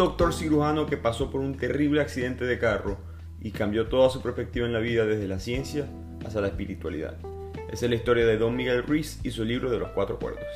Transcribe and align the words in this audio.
doctor 0.00 0.32
cirujano 0.32 0.86
que 0.86 0.96
pasó 0.96 1.30
por 1.30 1.42
un 1.42 1.58
terrible 1.58 2.00
accidente 2.00 2.46
de 2.46 2.58
carro 2.58 2.96
y 3.38 3.50
cambió 3.50 3.88
toda 3.88 4.08
su 4.08 4.22
perspectiva 4.22 4.66
en 4.66 4.72
la 4.72 4.78
vida 4.78 5.04
desde 5.04 5.28
la 5.28 5.38
ciencia 5.38 5.90
hasta 6.24 6.40
la 6.40 6.46
espiritualidad. 6.46 7.18
Esa 7.70 7.84
es 7.84 7.90
la 7.90 7.96
historia 7.96 8.24
de 8.24 8.38
Don 8.38 8.56
Miguel 8.56 8.82
Ruiz 8.82 9.20
y 9.22 9.30
su 9.30 9.44
libro 9.44 9.70
de 9.70 9.78
los 9.78 9.90
cuatro 9.90 10.18
cuerdos. 10.18 10.46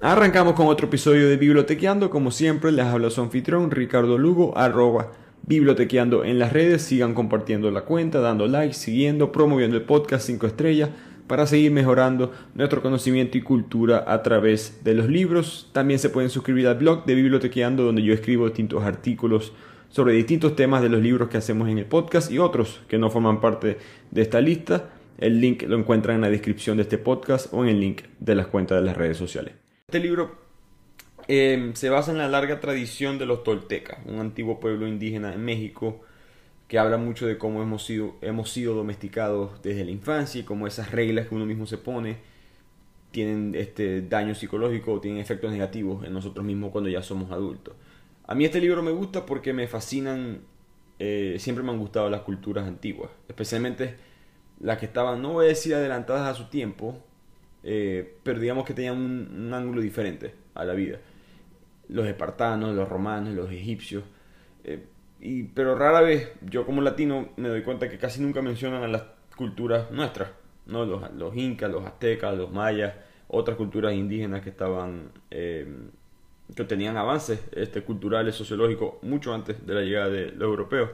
Arrancamos 0.00 0.52
con 0.52 0.66
otro 0.66 0.88
episodio 0.88 1.30
de 1.30 1.38
Bibliotequeando. 1.38 2.10
Como 2.10 2.30
siempre, 2.30 2.72
les 2.72 2.84
habla 2.84 3.08
su 3.08 3.22
anfitrión 3.22 3.70
Ricardo 3.70 4.18
Lugo, 4.18 4.58
arroba 4.58 5.12
bibliotequeando 5.46 6.24
en 6.24 6.38
las 6.38 6.52
redes. 6.52 6.82
Sigan 6.82 7.14
compartiendo 7.14 7.70
la 7.70 7.86
cuenta, 7.86 8.20
dando 8.20 8.46
like, 8.46 8.74
siguiendo, 8.74 9.32
promoviendo 9.32 9.78
el 9.78 9.84
podcast 9.84 10.26
5 10.26 10.46
estrellas 10.46 10.90
para 11.30 11.46
seguir 11.46 11.70
mejorando 11.70 12.32
nuestro 12.54 12.82
conocimiento 12.82 13.38
y 13.38 13.40
cultura 13.40 14.02
a 14.08 14.20
través 14.20 14.82
de 14.82 14.94
los 14.94 15.08
libros. 15.08 15.70
También 15.70 16.00
se 16.00 16.10
pueden 16.10 16.28
suscribir 16.28 16.66
al 16.66 16.78
blog 16.78 17.04
de 17.04 17.14
Bibliotequeando, 17.14 17.84
donde 17.84 18.02
yo 18.02 18.12
escribo 18.12 18.46
distintos 18.46 18.82
artículos 18.82 19.52
sobre 19.90 20.14
distintos 20.14 20.56
temas 20.56 20.82
de 20.82 20.88
los 20.88 21.00
libros 21.00 21.28
que 21.28 21.36
hacemos 21.36 21.68
en 21.68 21.78
el 21.78 21.84
podcast 21.84 22.32
y 22.32 22.40
otros 22.40 22.80
que 22.88 22.98
no 22.98 23.10
forman 23.10 23.40
parte 23.40 23.78
de 24.10 24.22
esta 24.22 24.40
lista. 24.40 24.90
El 25.18 25.40
link 25.40 25.62
lo 25.68 25.78
encuentran 25.78 26.16
en 26.16 26.22
la 26.22 26.30
descripción 26.30 26.78
de 26.78 26.82
este 26.82 26.98
podcast 26.98 27.54
o 27.54 27.62
en 27.62 27.70
el 27.70 27.78
link 27.78 28.02
de 28.18 28.34
las 28.34 28.48
cuentas 28.48 28.80
de 28.80 28.86
las 28.86 28.96
redes 28.96 29.16
sociales. 29.16 29.54
Este 29.86 30.00
libro 30.00 30.34
eh, 31.28 31.70
se 31.74 31.90
basa 31.90 32.10
en 32.10 32.18
la 32.18 32.28
larga 32.28 32.58
tradición 32.58 33.18
de 33.18 33.26
los 33.26 33.44
toltecas, 33.44 34.00
un 34.04 34.18
antiguo 34.18 34.58
pueblo 34.58 34.88
indígena 34.88 35.32
en 35.32 35.44
México 35.44 36.00
que 36.70 36.78
habla 36.78 36.98
mucho 36.98 37.26
de 37.26 37.36
cómo 37.36 37.64
hemos 37.64 37.84
sido, 37.84 38.14
hemos 38.20 38.48
sido 38.48 38.76
domesticados 38.76 39.60
desde 39.60 39.84
la 39.84 39.90
infancia 39.90 40.40
y 40.40 40.44
cómo 40.44 40.68
esas 40.68 40.92
reglas 40.92 41.26
que 41.26 41.34
uno 41.34 41.44
mismo 41.44 41.66
se 41.66 41.78
pone 41.78 42.18
tienen 43.10 43.56
este 43.56 44.02
daño 44.02 44.36
psicológico 44.36 44.92
o 44.92 45.00
tienen 45.00 45.20
efectos 45.20 45.50
negativos 45.50 46.06
en 46.06 46.12
nosotros 46.12 46.46
mismos 46.46 46.70
cuando 46.70 46.88
ya 46.88 47.02
somos 47.02 47.32
adultos. 47.32 47.74
A 48.24 48.36
mí 48.36 48.44
este 48.44 48.60
libro 48.60 48.84
me 48.84 48.92
gusta 48.92 49.26
porque 49.26 49.52
me 49.52 49.66
fascinan, 49.66 50.42
eh, 51.00 51.38
siempre 51.40 51.64
me 51.64 51.72
han 51.72 51.78
gustado 51.80 52.08
las 52.08 52.20
culturas 52.20 52.68
antiguas, 52.68 53.10
especialmente 53.26 53.96
las 54.60 54.78
que 54.78 54.86
estaban, 54.86 55.20
no 55.20 55.32
voy 55.32 55.46
a 55.46 55.48
decir 55.48 55.74
adelantadas 55.74 56.28
a 56.28 56.34
su 56.34 56.50
tiempo, 56.50 57.02
eh, 57.64 58.14
pero 58.22 58.38
digamos 58.38 58.64
que 58.64 58.74
tenían 58.74 58.96
un, 58.96 59.52
ángulo 59.52 59.80
diferente 59.80 60.34
a 60.54 60.64
la 60.64 60.74
vida. 60.74 61.00
Los 61.88 62.06
espartanos, 62.06 62.76
los 62.76 62.88
romanos, 62.88 63.34
los 63.34 63.50
egipcios. 63.50 64.04
Eh, 64.62 64.84
y, 65.20 65.44
pero 65.44 65.74
rara 65.74 66.00
vez, 66.00 66.32
yo 66.42 66.66
como 66.66 66.80
latino 66.80 67.30
me 67.36 67.48
doy 67.48 67.62
cuenta 67.62 67.88
que 67.88 67.98
casi 67.98 68.20
nunca 68.20 68.42
mencionan 68.42 68.82
a 68.82 68.88
las 68.88 69.04
culturas 69.36 69.90
nuestras, 69.90 70.30
¿no? 70.66 70.84
los, 70.84 71.12
los 71.12 71.36
incas, 71.36 71.70
los 71.70 71.84
aztecas, 71.84 72.36
los 72.36 72.50
mayas, 72.50 72.94
otras 73.28 73.56
culturas 73.56 73.94
indígenas 73.94 74.42
que 74.42 74.50
estaban, 74.50 75.12
eh, 75.30 75.66
que 76.54 76.64
tenían 76.64 76.96
avances 76.96 77.40
este, 77.52 77.82
culturales, 77.82 78.34
sociológicos, 78.34 79.02
mucho 79.02 79.32
antes 79.32 79.64
de 79.66 79.74
la 79.74 79.82
llegada 79.82 80.08
de 80.08 80.32
los 80.32 80.42
europeos. 80.42 80.90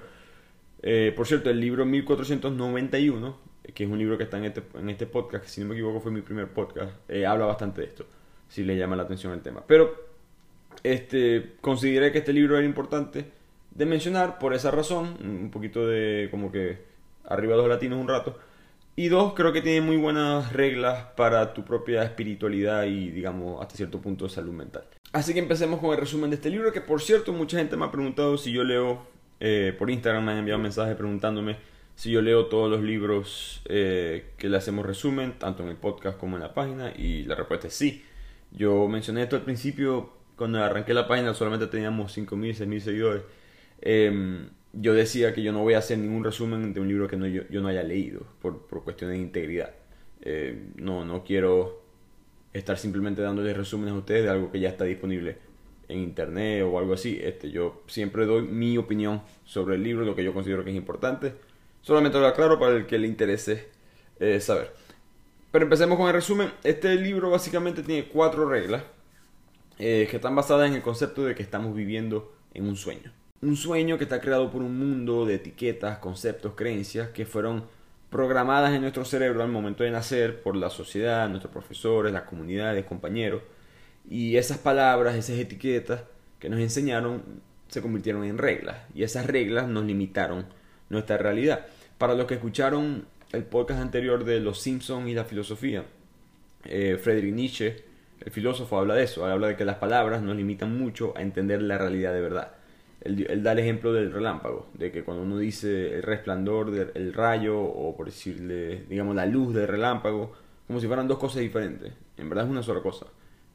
por 1.17 1.27
cierto, 1.27 1.51
el 1.51 1.61
libro 1.61 1.85
1491 1.85 3.47
que 3.75 3.85
es 3.85 3.91
un 3.91 3.99
libro 3.99 4.17
que 4.17 4.25
está 4.25 4.39
en 4.39 4.45
este, 4.45 4.63
en 4.75 4.91
este 4.91 5.07
podcast, 5.07 5.47
si 5.47 5.61
no 5.61 5.69
me 5.69 5.75
equivoco 5.75 6.01
fue 6.01 6.13
mi 6.13 6.23
primer 6.23 6.49
podcast, 6.49 6.93
eh, 7.09 7.27
habla 7.27 7.47
bastante 7.47 7.81
de 7.81 7.89
esto, 7.89 8.07
si 8.49 8.65
le 8.65 8.77
llama 8.77 8.97
la 8.97 9.05
atención 9.05 9.33
el 9.33 9.41
tema. 9.41 9.63
Pero 9.67 10.07
este, 10.83 11.55
consideré 11.61 12.13
que 12.13 12.19
este 12.19 12.33
libro 12.33 12.57
era 12.57 12.67
importante 12.67 13.31
de 13.77 13.87
mencionar 13.87 14.39
por 14.39 14.55
esa 14.55 14.71
razón, 14.71 15.17
un 15.23 15.51
poquito 15.51 15.87
de 15.87 16.29
como 16.31 16.51
que 16.51 16.85
arriba 17.25 17.55
de 17.55 17.59
los 17.59 17.69
latinos 17.69 17.99
un 18.01 18.09
rato. 18.09 18.39
Y 18.99 19.09
dos, 19.09 19.35
creo 19.35 19.53
que 19.53 19.61
tiene 19.61 19.83
muy 19.83 19.99
buenas 19.99 20.55
reglas 20.55 21.09
para 21.17 21.53
tu 21.53 21.65
propia 21.65 22.03
espiritualidad 22.03 22.85
y, 22.85 23.11
digamos, 23.11 23.61
hasta 23.61 23.77
cierto 23.77 24.01
punto 24.01 24.27
salud 24.29 24.55
mental. 24.55 24.85
Así 25.13 25.35
que 25.35 25.39
empecemos 25.39 25.81
con 25.81 25.91
el 25.91 25.99
resumen 25.99 26.31
de 26.31 26.37
este 26.37 26.49
libro, 26.49 26.73
que 26.73 26.81
por 26.81 27.03
cierto, 27.03 27.35
mucha 27.35 27.59
gente 27.59 27.77
me 27.77 27.85
ha 27.85 27.91
preguntado 27.91 28.39
si 28.39 28.53
yo 28.53 28.65
leo, 28.65 29.07
eh, 29.41 29.75
por 29.79 29.91
Instagram 29.91 30.25
me 30.25 30.33
han 30.33 30.39
enviado 30.39 30.59
mensajes 30.59 30.97
preguntándome 30.97 31.59
si 31.95 32.11
yo 32.11 32.23
leo 32.23 32.47
todos 32.47 32.71
los 32.71 32.83
libros 32.83 33.63
eh, 33.67 34.33
que 34.39 34.49
le 34.49 34.57
hacemos 34.57 34.87
resumen, 34.87 35.39
tanto 35.39 35.63
en 35.63 35.69
el 35.69 35.77
podcast 35.77 36.19
como 36.19 36.37
en 36.37 36.43
la 36.43 36.55
página, 36.55 36.93
y 36.97 37.25
la 37.25 37.35
respuesta 37.35 37.67
es 37.67 37.75
sí. 37.75 38.03
Yo 38.53 38.89
mencioné 38.89 39.23
esto 39.23 39.37
al 39.37 39.43
principio, 39.43 40.11
cuando 40.37 40.63
arranqué 40.63 40.95
la 40.95 41.07
página 41.07 41.35
solamente 41.35 41.67
teníamos 41.67 42.17
5.000, 42.17 42.55
6.000 42.55 42.81
seguidores. 42.81 43.23
Em, 43.81 44.49
yo 44.73 44.95
decía 44.95 45.35
que 45.35 45.43
yo 45.43 45.53
no 45.53 45.63
voy 45.63 45.75
a 45.75 45.79
hacer 45.79 45.99
ningún 45.99 46.25
resumen 46.25 46.75
de 46.75 46.81
un 46.81 46.89
libro 46.89 47.09
que 47.09 47.17
no, 47.17 47.27
yo, 47.27 47.61
no 47.61 47.69
haya 47.69 47.83
leído, 47.83 48.27
por, 48.41 48.67
por 48.67 48.85
cuestiones 48.85 49.19
de 49.19 49.23
integridad. 49.23 49.75
Eh, 50.23 50.71
no, 50.77 51.05
no 51.05 51.25
quiero 51.25 51.83
estar 52.53 52.79
simplemente 52.79 53.23
dándoles 53.23 53.57
resúmenes 53.57 53.95
a 53.95 53.99
ustedes 53.99 54.25
de 54.25 54.31
algo 54.31 54.51
que 54.51 54.61
ya 54.61 54.69
está 54.69 54.85
disponible 54.85 55.39
en 55.89 55.99
internet 55.99 56.65
o 56.65 56.79
algo 56.79 56.95
así. 56.95 57.19
Este, 57.23 57.51
yo 57.51 57.83
siempre 57.87 58.27
doy 58.27 58.43
mi 58.43 58.77
opinión 58.79 59.23
sobre 59.45 59.77
el 59.77 59.83
libro, 59.83 60.05
lo 60.05 60.17
que 60.17 60.25
yo 60.25 60.35
considero 60.35 60.65
que 60.65 60.71
es 60.71 60.77
importante 60.77 61.35
Solamente 61.87 62.19
lo 62.19 62.27
aclaro 62.27 62.59
para 62.59 62.75
el 62.75 62.85
que 62.85 62.99
le 62.99 63.07
interese 63.07 63.69
eh, 64.19 64.41
saber. 64.41 64.75
Pero 65.53 65.67
empecemos 65.67 65.97
con 65.97 66.09
el 66.09 66.15
resumen. 66.15 66.51
Este 66.65 66.93
libro 66.97 67.31
básicamente 67.31 67.85
tiene 67.85 68.09
cuatro 68.09 68.49
reglas 68.49 68.83
eh, 69.79 70.09
que 70.11 70.17
están 70.17 70.35
basadas 70.35 70.69
en 70.69 70.75
el 70.75 70.83
concepto 70.83 71.25
de 71.25 71.37
que 71.37 71.45
estamos 71.45 71.77
viviendo 71.77 72.35
en 72.55 72.67
un 72.67 72.75
sueño. 72.75 73.13
Un 73.43 73.57
sueño 73.57 73.99
que 73.99 74.05
está 74.05 74.21
creado 74.21 74.51
por 74.51 74.63
un 74.63 74.79
mundo 74.79 75.27
de 75.27 75.35
etiquetas, 75.35 75.99
conceptos, 75.99 76.55
creencias 76.57 77.11
que 77.11 77.27
fueron 77.27 77.65
programadas 78.11 78.73
en 78.73 78.81
nuestro 78.81 79.05
cerebro 79.05 79.43
al 79.43 79.51
momento 79.51 79.85
de 79.85 79.91
nacer 79.91 80.43
por 80.43 80.57
la 80.57 80.71
sociedad, 80.71 81.29
nuestros 81.29 81.53
profesores, 81.53 82.13
las 82.13 82.23
comunidades, 82.23 82.87
compañeros. 82.87 83.43
Y 84.09 84.37
esas 84.37 84.59
palabras, 84.59 85.17
esas 85.17 85.39
etiquetas 85.39 86.03
que 86.39 86.49
nos 86.49 86.61
enseñaron 86.61 87.23
se 87.69 87.83
convirtieron 87.83 88.25
en 88.25 88.39
reglas. 88.39 88.79
Y 88.95 89.03
esas 89.03 89.27
reglas 89.27 89.69
nos 89.69 89.85
limitaron 89.85 90.47
nuestra 90.89 91.19
realidad. 91.19 91.67
Para 91.99 92.15
los 92.15 92.27
que 92.27 92.35
escucharon 92.35 93.07
el 93.33 93.45
podcast 93.45 93.81
anterior 93.81 94.25
de 94.25 94.41
Los 94.41 94.61
Simpsons 94.61 95.09
y 95.09 95.15
la 95.15 95.25
filosofía, 95.25 95.85
eh, 96.65 96.99
Friedrich 97.03 97.35
Nietzsche, 97.35 97.85
el 98.21 98.33
filósofo, 98.33 98.79
habla 98.79 98.95
de 98.95 99.05
eso, 99.05 99.27
habla 99.27 99.49
de 99.49 99.57
que 99.57 99.65
las 99.65 99.77
palabras 99.77 100.23
nos 100.23 100.37
limitan 100.37 100.79
mucho 100.79 101.13
a 101.17 101.23
entender 101.23 101.61
la 101.61 101.77
realidad 101.77 102.15
de 102.15 102.21
verdad. 102.21 102.56
Él, 103.03 103.43
da 103.43 103.53
el 103.53 103.59
ejemplo 103.59 103.93
del 103.93 104.13
relámpago, 104.13 104.67
de 104.75 104.91
que 104.91 105.05
cuando 105.05 105.23
uno 105.23 105.39
dice 105.39 105.95
el 105.95 106.03
resplandor 106.03 106.71
del 106.71 107.13
rayo, 107.13 107.61
o 107.61 107.97
por 107.97 108.07
decirle, 108.07 108.85
digamos, 108.89 109.15
la 109.15 109.27
luz 109.27 109.55
del 109.55 109.69
relámpago, 109.69 110.33
como 110.67 110.81
si 110.81 110.87
fueran 110.87 111.07
dos 111.07 111.19
cosas 111.19 111.41
diferentes. 111.41 111.93
En 112.17 112.29
verdad 112.29 112.47
es 112.47 112.51
una 112.51 112.63
sola 112.63 112.81
cosa. 112.81 113.07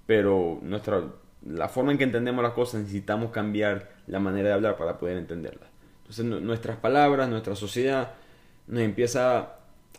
Pero 0.05 0.59
nuestra, 0.61 1.03
la 1.45 1.67
forma 1.67 1.91
en 1.91 1.97
que 1.97 2.03
entendemos 2.05 2.43
las 2.43 2.53
cosas 2.53 2.81
necesitamos 2.81 3.31
cambiar 3.31 3.89
la 4.07 4.19
manera 4.19 4.49
de 4.49 4.55
hablar 4.55 4.77
para 4.77 4.97
poder 4.97 5.17
entenderlas. 5.17 5.69
Entonces 6.01 6.25
nuestras 6.25 6.77
palabras, 6.77 7.29
nuestra 7.29 7.55
sociedad 7.55 8.13
nos 8.67 8.81
empieza 8.81 9.39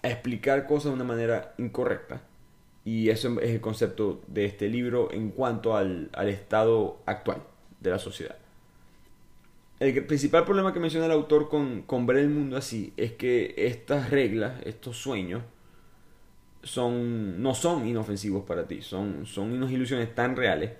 a 0.03 0.09
explicar 0.09 0.67
cosas 0.67 0.87
de 0.87 0.95
una 0.95 1.05
manera 1.05 1.55
incorrecta. 1.59 2.21
Y 2.85 3.11
eso 3.11 3.41
es 3.41 3.51
el 3.51 3.61
concepto 3.61 4.23
de 4.27 4.45
este 4.45 4.69
libro 4.69 5.13
en 5.13 5.31
cuanto 5.31 5.77
al, 5.77 6.11
estado 6.29 7.01
actual 7.07 7.39
de 7.81 7.91
la 7.91 7.99
sociedad. 7.99 8.37
El 9.83 10.05
principal 10.05 10.45
problema 10.45 10.73
que 10.73 10.79
menciona 10.79 11.07
el 11.07 11.13
autor 11.13 11.49
con, 11.49 12.07
ver 12.07 12.19
el 12.19 12.29
mundo 12.29 12.57
así 12.57 12.93
es 12.97 13.15
que 13.15 13.53
estas 13.57 14.11
reglas, 14.11 14.61
estos 14.65 14.97
sueños, 14.97 15.43
son, 16.63 17.43
no 17.43 17.53
son 17.53 17.89
inofensivos 17.89 18.45
para 18.45 18.69
ti, 18.69 18.81
son, 18.81 19.27
son 19.27 19.51
unas 19.51 19.73
ilusiones 19.73 20.15
tan 20.15 20.37
reales 20.37 20.71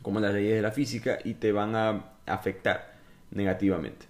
como 0.00 0.18
las 0.18 0.32
leyes 0.32 0.54
de 0.54 0.62
la 0.62 0.72
física 0.72 1.18
y 1.22 1.34
te 1.34 1.52
van 1.52 1.76
a 1.76 2.14
afectar 2.24 2.94
negativamente. 3.32 4.06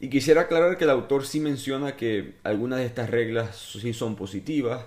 Y 0.00 0.08
quisiera 0.08 0.40
aclarar 0.40 0.78
que 0.78 0.84
el 0.84 0.90
autor 0.90 1.26
sí 1.26 1.38
menciona 1.38 1.96
que 1.96 2.36
algunas 2.44 2.78
de 2.78 2.86
estas 2.86 3.10
reglas 3.10 3.58
sí 3.78 3.92
son 3.92 4.16
positivas, 4.16 4.86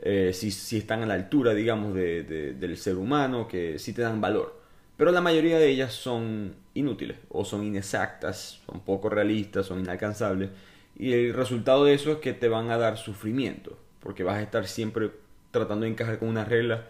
eh, 0.00 0.30
sí, 0.32 0.78
están 0.78 1.02
a 1.02 1.06
la 1.06 1.12
altura, 1.12 1.52
digamos, 1.52 1.92
del 1.92 2.76
ser 2.78 2.96
humano, 2.96 3.46
que 3.46 3.78
sí 3.78 3.92
te 3.92 4.00
dan 4.00 4.22
valor. 4.22 4.58
Pero 4.96 5.12
la 5.12 5.20
mayoría 5.20 5.58
de 5.58 5.68
ellas 5.68 5.92
son 5.92 6.56
inútiles 6.78 7.18
o 7.28 7.44
son 7.44 7.64
inexactas, 7.64 8.60
son 8.66 8.80
poco 8.80 9.08
realistas, 9.08 9.66
son 9.66 9.80
inalcanzables. 9.80 10.50
Y 10.96 11.12
el 11.12 11.34
resultado 11.34 11.84
de 11.84 11.94
eso 11.94 12.12
es 12.12 12.18
que 12.18 12.32
te 12.32 12.48
van 12.48 12.70
a 12.70 12.78
dar 12.78 12.96
sufrimiento, 12.96 13.78
porque 14.00 14.24
vas 14.24 14.36
a 14.36 14.42
estar 14.42 14.66
siempre 14.66 15.10
tratando 15.50 15.84
de 15.84 15.92
encajar 15.92 16.18
con 16.18 16.28
unas 16.28 16.48
reglas 16.48 16.80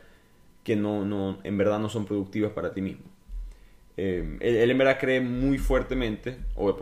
que 0.65 0.77
no, 0.77 1.05
no, 1.05 1.39
en 1.45 1.59
verdad 1.59 1.79
no 1.79 1.89
son 1.89 2.07
productivas 2.07 2.53
para 2.53 2.73
ti 2.73 2.83
mismo. 2.83 3.05
Eh, 3.97 4.39
él, 4.41 4.71
en 4.71 4.79
verdad 4.79 4.99
cree 5.01 5.21
muy 5.21 5.59
fuertemente, 5.59 6.39
o 6.55 6.75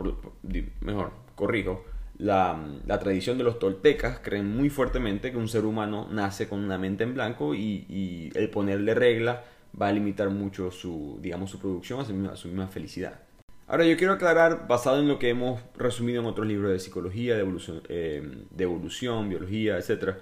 mejor, 0.81 1.11
corrijo, 1.35 1.83
la, 2.19 2.59
tradición 2.99 3.37
de 3.37 3.43
los 3.43 3.59
toltecas 3.59 4.19
creen 4.19 4.55
muy 4.55 4.69
fuertemente 4.69 5.31
que 5.31 5.37
un 5.37 5.47
ser 5.47 5.65
humano 5.65 6.07
nace 6.11 6.47
con 6.47 6.59
una 6.59 6.77
mente 6.77 7.03
en 7.03 7.13
blanco 7.13 7.55
y, 7.55 8.31
el 8.35 8.49
ponerle 8.49 8.93
regla 8.93 9.43
va 9.79 9.87
a 9.87 9.91
limitar 9.91 10.29
mucho 10.29 10.71
su, 10.71 11.19
digamos, 11.21 11.51
su 11.51 11.59
producción, 11.59 11.99
a 11.99 12.35
su, 12.35 12.47
misma, 12.47 12.67
felicidad. 12.67 13.19
Ahora 13.67 13.85
yo 13.85 13.97
quiero 13.97 14.13
aclarar, 14.13 14.67
basado 14.67 14.99
en 14.99 15.07
lo 15.07 15.19
que 15.19 15.29
hemos 15.29 15.61
resumido 15.75 16.21
en 16.21 16.27
otros 16.27 16.47
libros 16.47 16.71
de 16.71 16.79
psicología, 16.79 17.35
de 17.35 17.41
evolución, 17.41 17.81
eh, 17.89 18.45
evolución 18.57 19.29
biología, 19.29 19.77
etc., 19.77 20.15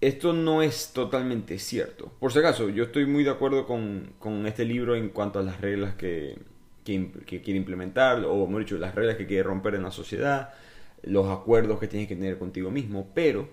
esto 0.00 0.34
no 0.34 0.60
es 0.60 0.92
totalmente 0.92 1.58
cierto. 1.58 2.12
Por 2.20 2.30
si 2.30 2.38
acaso, 2.38 2.68
yo 2.68 2.84
estoy 2.84 3.06
muy 3.06 3.24
de 3.24 3.30
acuerdo 3.30 3.66
con, 3.66 4.12
con 4.18 4.46
este 4.46 4.64
libro 4.64 4.96
en 4.96 5.08
cuanto 5.08 5.38
a 5.38 5.42
las 5.42 5.62
reglas 5.62 5.94
que, 5.94 6.36
que, 6.84 7.40
quiere 7.42 7.56
implementar, 7.56 8.22
o 8.24 8.46
mejor 8.46 8.60
dicho, 8.60 8.78
las 8.78 8.94
reglas 8.94 9.16
que 9.16 9.26
quiere 9.26 9.42
romper 9.42 9.74
en 9.74 9.82
la 9.82 9.90
sociedad, 9.90 10.52
los 11.02 11.30
acuerdos 11.30 11.80
que 11.80 11.88
tienes 11.88 12.08
que 12.08 12.16
tener 12.16 12.38
contigo 12.38 12.70
mismo, 12.70 13.10
pero 13.14 13.48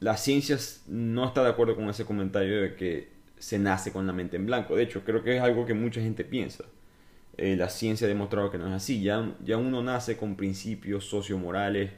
la 0.00 0.16
ciencia 0.16 0.56
no 0.86 1.26
está 1.26 1.42
de 1.42 1.50
acuerdo 1.50 1.76
con 1.76 1.88
ese 1.88 2.04
comentario 2.04 2.62
de 2.62 2.74
que 2.76 3.08
se 3.42 3.58
nace 3.58 3.90
con 3.90 4.06
la 4.06 4.12
mente 4.12 4.36
en 4.36 4.46
blanco. 4.46 4.76
De 4.76 4.84
hecho, 4.84 5.02
creo 5.04 5.24
que 5.24 5.36
es 5.36 5.42
algo 5.42 5.66
que 5.66 5.74
mucha 5.74 6.00
gente 6.00 6.24
piensa. 6.24 6.64
Eh, 7.36 7.56
la 7.56 7.68
ciencia 7.70 8.06
ha 8.06 8.08
demostrado 8.08 8.52
que 8.52 8.56
no 8.56 8.68
es 8.68 8.72
así. 8.72 9.02
Ya, 9.02 9.34
ya 9.44 9.56
uno 9.56 9.82
nace 9.82 10.16
con 10.16 10.36
principios 10.36 11.06
sociomorales, 11.06 11.90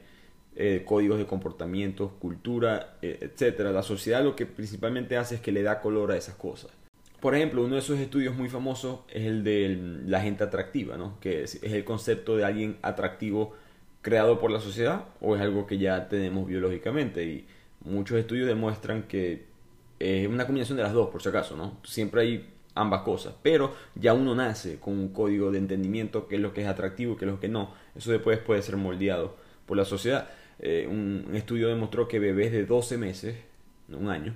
eh, 0.55 0.81
códigos 0.83 1.19
de 1.19 1.27
comportamiento, 1.27 2.15
cultura, 2.17 2.97
eh, 3.03 3.19
etcétera. 3.21 3.71
La 3.71 3.83
sociedad 3.83 4.23
lo 4.23 4.35
que 4.35 4.47
principalmente 4.47 5.17
hace 5.17 5.35
es 5.35 5.41
que 5.41 5.51
le 5.51 5.61
da 5.61 5.81
color 5.81 6.11
a 6.11 6.17
esas 6.17 6.33
cosas. 6.33 6.71
Por 7.19 7.35
ejemplo, 7.35 7.63
uno 7.63 7.75
de 7.75 7.81
esos 7.81 7.99
estudios 7.99 8.35
muy 8.35 8.49
famosos 8.49 9.01
es 9.07 9.25
el 9.27 9.43
de 9.43 9.79
la 10.07 10.21
gente 10.21 10.43
atractiva, 10.43 10.97
¿no? 10.97 11.19
que 11.19 11.43
es, 11.43 11.61
el 11.61 11.85
concepto 11.85 12.35
de 12.35 12.43
alguien 12.43 12.77
atractivo 12.81 13.53
creado 14.01 14.39
por 14.39 14.49
la 14.49 14.59
sociedad 14.59 15.05
o 15.21 15.35
es 15.35 15.41
algo 15.43 15.67
que 15.67 15.77
ya 15.77 16.09
tenemos 16.09 16.47
biológicamente. 16.47 17.23
Y 17.23 17.45
muchos 17.81 18.17
estudios 18.17 18.47
demuestran 18.47 19.03
que 19.03 19.54
es 19.99 20.27
una 20.27 20.45
combinación 20.45 20.77
de 20.77 20.83
las 20.83 20.93
dos, 20.93 21.09
por 21.09 21.21
si 21.21 21.29
acaso, 21.29 21.55
¿no? 21.55 21.77
Siempre 21.83 22.21
hay 22.21 22.53
ambas 22.75 23.01
cosas, 23.01 23.33
pero 23.41 23.73
ya 23.95 24.13
uno 24.13 24.35
nace 24.35 24.79
con 24.79 24.93
un 24.93 25.09
código 25.09 25.51
de 25.51 25.57
entendimiento, 25.57 26.27
qué 26.27 26.35
es 26.35 26.41
lo 26.41 26.53
que 26.53 26.61
es 26.61 26.67
atractivo 26.67 27.13
y 27.13 27.15
qué 27.17 27.25
es 27.25 27.31
lo 27.31 27.39
que 27.39 27.47
no. 27.47 27.73
Eso 27.95 28.11
después 28.11 28.37
puede 28.39 28.61
ser 28.61 28.77
moldeado 28.77 29.35
por 29.65 29.77
la 29.77 29.85
sociedad. 29.85 30.29
Eh, 30.59 30.87
un, 30.89 31.35
estudio 31.35 31.67
demostró 31.69 32.07
que 32.07 32.19
bebés 32.19 32.51
de 32.51 32.65
12 32.65 32.97
meses, 32.97 33.37
un 33.89 34.09
año, 34.09 34.35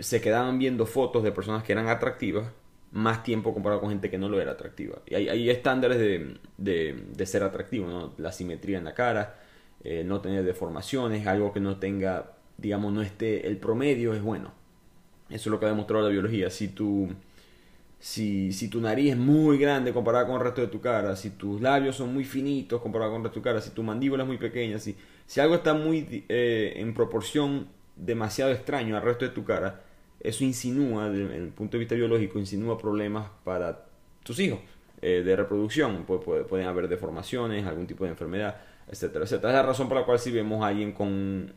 se 0.00 0.20
quedaban 0.20 0.58
viendo 0.58 0.86
fotos 0.86 1.22
de 1.22 1.32
personas 1.32 1.62
que 1.62 1.72
eran 1.72 1.88
atractivas 1.88 2.50
más 2.92 3.22
tiempo 3.24 3.52
comparado 3.52 3.80
con 3.80 3.90
gente 3.90 4.08
que 4.08 4.18
no 4.18 4.28
lo 4.28 4.40
era 4.40 4.52
atractiva. 4.52 4.98
Y 5.06 5.14
hay, 5.14 5.50
estándares 5.50 5.98
de, 5.98 6.38
de, 6.56 7.26
ser 7.26 7.42
atractivo, 7.42 7.88
¿no? 7.88 8.14
La 8.18 8.30
simetría 8.30 8.78
en 8.78 8.84
la 8.84 8.94
cara, 8.94 9.34
eh, 9.82 10.04
no 10.04 10.20
tener 10.20 10.44
deformaciones, 10.44 11.26
algo 11.26 11.52
que 11.52 11.58
no 11.58 11.78
tenga, 11.78 12.34
digamos, 12.56 12.92
no 12.92 13.02
esté, 13.02 13.46
el 13.46 13.56
promedio 13.56 14.14
es 14.14 14.22
bueno. 14.22 14.52
Eso 15.28 15.48
es 15.48 15.52
lo 15.52 15.58
que 15.58 15.66
ha 15.66 15.70
demostrado 15.70 16.04
la 16.04 16.10
biología. 16.10 16.50
Si 16.50 16.68
tu, 16.68 17.08
si, 17.98 18.52
si 18.52 18.68
tu 18.68 18.80
nariz 18.80 19.12
es 19.12 19.16
muy 19.16 19.58
grande 19.58 19.92
comparada 19.92 20.26
con 20.26 20.36
el 20.36 20.42
resto 20.42 20.60
de 20.60 20.68
tu 20.68 20.80
cara, 20.80 21.16
si 21.16 21.30
tus 21.30 21.60
labios 21.60 21.96
son 21.96 22.12
muy 22.12 22.24
finitos 22.24 22.80
comparado 22.80 23.12
con 23.12 23.20
el 23.20 23.24
resto 23.24 23.40
de 23.40 23.42
tu 23.42 23.44
cara, 23.44 23.60
si 23.60 23.70
tu 23.70 23.82
mandíbula 23.82 24.24
es 24.24 24.26
muy 24.26 24.38
pequeña, 24.38 24.78
si, 24.78 24.96
si 25.26 25.40
algo 25.40 25.54
está 25.54 25.74
muy 25.74 26.24
eh, 26.28 26.74
en 26.76 26.94
proporción 26.94 27.68
demasiado 27.96 28.52
extraño 28.52 28.96
al 28.96 29.02
resto 29.02 29.24
de 29.24 29.30
tu 29.30 29.44
cara, 29.44 29.82
eso 30.20 30.44
insinúa, 30.44 31.10
desde 31.10 31.36
el 31.36 31.48
punto 31.48 31.72
de 31.72 31.80
vista 31.80 31.94
biológico, 31.94 32.38
insinúa 32.38 32.78
problemas 32.78 33.28
para 33.44 33.86
tus 34.22 34.38
hijos 34.40 34.60
eh, 35.02 35.22
de 35.24 35.36
reproducción. 35.36 36.04
pueden 36.04 36.66
haber 36.66 36.88
deformaciones, 36.88 37.66
algún 37.66 37.86
tipo 37.86 38.04
de 38.04 38.10
enfermedad, 38.10 38.56
etcétera, 38.88 39.24
etcétera. 39.24 39.50
Es 39.50 39.56
la 39.56 39.62
razón 39.62 39.88
por 39.88 39.98
la 39.98 40.04
cual 40.04 40.18
si 40.18 40.30
vemos 40.30 40.62
a 40.62 40.68
alguien 40.68 40.92
con 40.92 41.52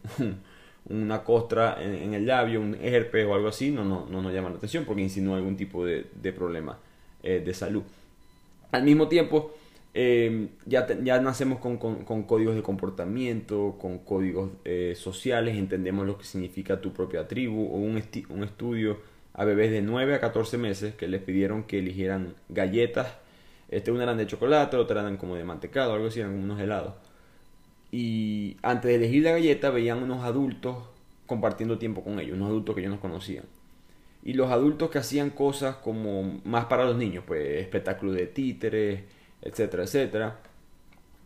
una 0.89 1.24
costra 1.24 1.78
en, 1.81 2.13
el 2.13 2.25
labio, 2.25 2.62
un 2.62 2.75
herpes 2.81 3.25
o 3.25 3.34
algo 3.34 3.50
así, 3.50 3.72
no, 3.72 3.84
no, 3.84 4.06
no, 4.10 4.22
nos 4.22 4.34
llama 4.34 4.50
la 4.50 4.56
atención 4.56 4.86
porque 4.86 5.01
insinúa 5.01 5.38
algún 5.38 5.57
tipo 5.57 5.86
de, 5.86 6.06
de 6.22 6.34
problema 6.34 6.80
eh, 7.24 7.42
de 7.44 7.54
salud. 7.54 7.84
Al 8.72 8.84
mismo 8.84 9.07
tiempo, 9.07 9.54
eh, 9.94 10.50
ya, 10.66 10.88
ya 11.01 11.19
nacemos 11.19 11.60
con, 11.60 11.78
con, 11.78 12.24
códigos 12.24 12.56
de 12.56 12.62
comportamiento, 12.62 13.78
con 13.80 14.00
códigos 14.00 14.51
eh, 14.63 14.94
sociales, 14.95 15.57
entendemos 15.57 16.06
lo 16.06 16.18
que 16.18 16.24
significa 16.24 16.80
tu 16.80 16.94
propia 16.94 17.28
tribu, 17.28 17.66
o 17.66 17.78
un, 17.78 18.01
un 18.30 18.44
estudio 18.44 18.98
a 19.33 19.44
bebés 19.45 19.72
de 19.72 19.81
9 19.81 20.16
a 20.16 20.19
14 20.19 20.57
meses 20.57 20.95
que 20.95 21.07
les 21.07 21.22
pidieron 21.22 21.63
que 21.63 21.80
eligieran 21.80 22.36
galletas, 22.50 23.07
este, 23.69 23.92
una 23.92 24.04
eran 24.04 24.18
de 24.18 24.28
chocolate, 24.28 24.78
otra 24.78 25.01
eran 25.01 25.18
como 25.18 25.36
de 25.36 25.44
mantecado, 25.44 25.94
algo 25.94 26.07
así, 26.07 26.19
eran 26.19 26.33
unos 26.33 26.60
helados. 26.60 26.94
Y 27.92 28.57
antes 28.62 28.89
de 28.89 28.95
elegir 28.95 29.24
la 29.24 29.31
galleta 29.31 29.69
veían 29.69 30.04
unos 30.04 30.24
adultos 30.24 30.78
compartiendo 31.25 31.78
tiempo 31.78 32.04
con 32.04 32.19
ellos, 32.19 32.36
unos 32.36 32.50
adultos 32.50 32.75
que 32.75 32.81
ellos 32.81 32.94
no 32.94 33.00
conocían. 33.00 33.45
Y 34.24 34.34
los 34.34 34.51
adultos 34.51 34.89
que 34.89 34.98
hacían 34.98 35.30
cosas 35.30 35.78
como 35.78 36.42
más 36.44 36.66
para 36.66 36.86
los 36.86 36.98
niños, 36.98 37.24
pues 37.25 37.62
espectáculos 37.62 38.16
de 38.16 38.28
títeres, 38.28 39.01
etcétera, 39.42 39.84
etcétera. 39.84 40.39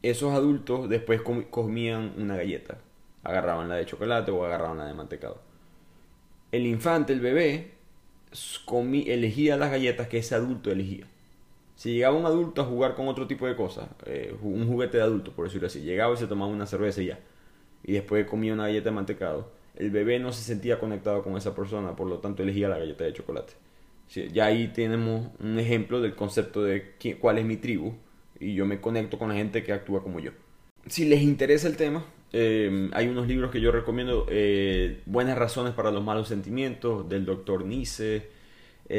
Esos 0.04 0.34
adultos 0.34 0.90
después 0.90 1.22
comían 1.22 2.14
una 2.18 2.36
galleta. 2.36 2.78
Agarraban 3.24 3.70
la 3.70 3.76
de 3.76 3.86
chocolate 3.86 4.32
o 4.32 4.46
agarraban 4.46 4.78
la 4.80 4.86
de 4.86 4.94
mantecado. 4.94 5.42
El 6.52 6.66
infante, 6.66 7.14
el 7.14 7.22
bebé, 7.22 7.72
elegía 9.08 9.58
las 9.58 9.72
galletas 9.72 10.08
que 10.08 10.18
ese 10.18 10.36
adulto 10.36 10.72
elegía. 10.72 11.06
Si 11.82 11.94
llegaba 11.94 12.16
un 12.16 12.26
adulto 12.26 12.62
a 12.62 12.66
jugar 12.66 12.94
con 12.94 13.08
otro 13.08 13.26
tipo 13.26 13.48
de 13.48 13.56
cosas, 13.56 13.88
eh, 14.06 14.36
un 14.42 14.68
juguete 14.68 14.98
de 14.98 15.04
adulto, 15.04 15.32
por 15.32 15.46
decirlo 15.46 15.68
así, 15.68 15.82
llegaba 15.82 16.14
y 16.14 16.18
se 16.18 16.28
tomaba 16.28 16.52
una 16.52 16.68
cerveza 16.68 17.02
y 17.02 17.08
ya, 17.08 17.20
y 17.84 17.94
después 17.94 18.26
comía 18.28 18.54
una 18.54 18.68
galleta 18.68 18.90
de 18.90 18.96
mantecado, 18.96 19.52
el 19.76 19.90
bebé 19.90 20.20
no 20.20 20.32
se 20.32 20.44
sentía 20.44 20.80
conectado 20.80 21.24
con 21.24 21.36
esa 21.38 21.56
persona, 21.56 21.96
por 21.96 22.08
lo 22.08 22.20
tanto 22.20 22.44
elegía 22.44 22.70
la 22.70 22.78
galleta 22.78 23.04
de 23.06 23.14
chocolate 23.14 23.54
ya 24.34 24.46
ahí 24.46 24.68
tenemos 24.68 25.28
un 25.40 25.58
ejemplo 25.58 26.02
del 26.02 26.16
concepto 26.16 26.64
de 26.64 26.96
cuál 27.20 27.38
es 27.38 27.46
mi 27.46 27.58
tribu 27.58 27.94
y 28.40 28.54
yo 28.54 28.66
me 28.66 28.82
conecto 28.82 29.18
con 29.18 29.30
la 29.30 29.36
gente 29.36 29.64
que 29.64 29.72
actúa 29.72 30.04
como 30.04 30.20
yo. 30.20 30.32
Si 30.88 31.06
les 31.06 31.22
interesa 31.22 31.68
el 31.68 31.78
tema, 31.78 32.04
em, 32.34 32.90
hay 32.94 33.08
unos 33.08 33.28
libros 33.28 33.52
que 33.52 33.62
yo 33.62 33.72
recomiendo, 33.72 34.26
eh, 34.30 35.02
Buenas 35.06 35.38
razones 35.38 35.74
para 35.74 35.92
los 35.92 36.04
malos 36.04 36.28
sentimientos, 36.28 37.08
del 37.08 37.26
doctor 37.26 37.66
Nice, 37.66 38.28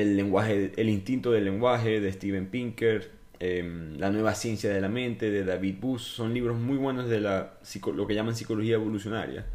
el, 0.00 0.16
lenguaje, 0.16 0.72
el 0.76 0.88
instinto 0.88 1.32
del 1.32 1.44
lenguaje, 1.44 2.00
de 2.00 2.12
Steven 2.12 2.46
Pinker, 2.46 3.10
em, 3.38 3.98
La 3.98 4.10
nueva 4.10 4.34
ciencia 4.34 4.70
de 4.70 4.80
la 4.80 4.88
mente, 4.88 5.30
de 5.30 5.44
David 5.44 5.76
Buss, 5.80 6.02
son 6.02 6.32
libros 6.34 6.58
muy 6.58 6.76
buenos 6.76 7.08
de 7.08 7.20
la, 7.20 7.54
lo 7.94 8.06
que 8.06 8.14
llaman 8.14 8.34
psicología 8.34 8.74
evolucionaria 8.74 9.46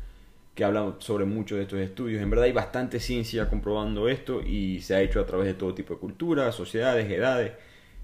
que 0.57 0.63
habla 0.63 0.95
sobre 0.97 1.25
muchos 1.25 1.59
de 1.59 1.65
estos 1.65 1.79
estudios. 1.79 2.19
En 2.19 2.31
verdad 2.31 2.45
hay 2.45 2.51
bastante 2.51 2.99
ciencia 2.99 3.47
comprobando 3.47 4.09
esto 4.09 4.41
y 4.41 4.81
se 4.81 4.95
ha 4.95 5.01
hecho 5.01 5.21
a 5.21 5.25
través 5.27 5.45
de 5.45 5.53
todo 5.53 5.75
tipo 5.75 5.93
de 5.93 5.99
culturas, 5.99 6.55
sociedades, 6.55 7.11
edades 7.11 7.51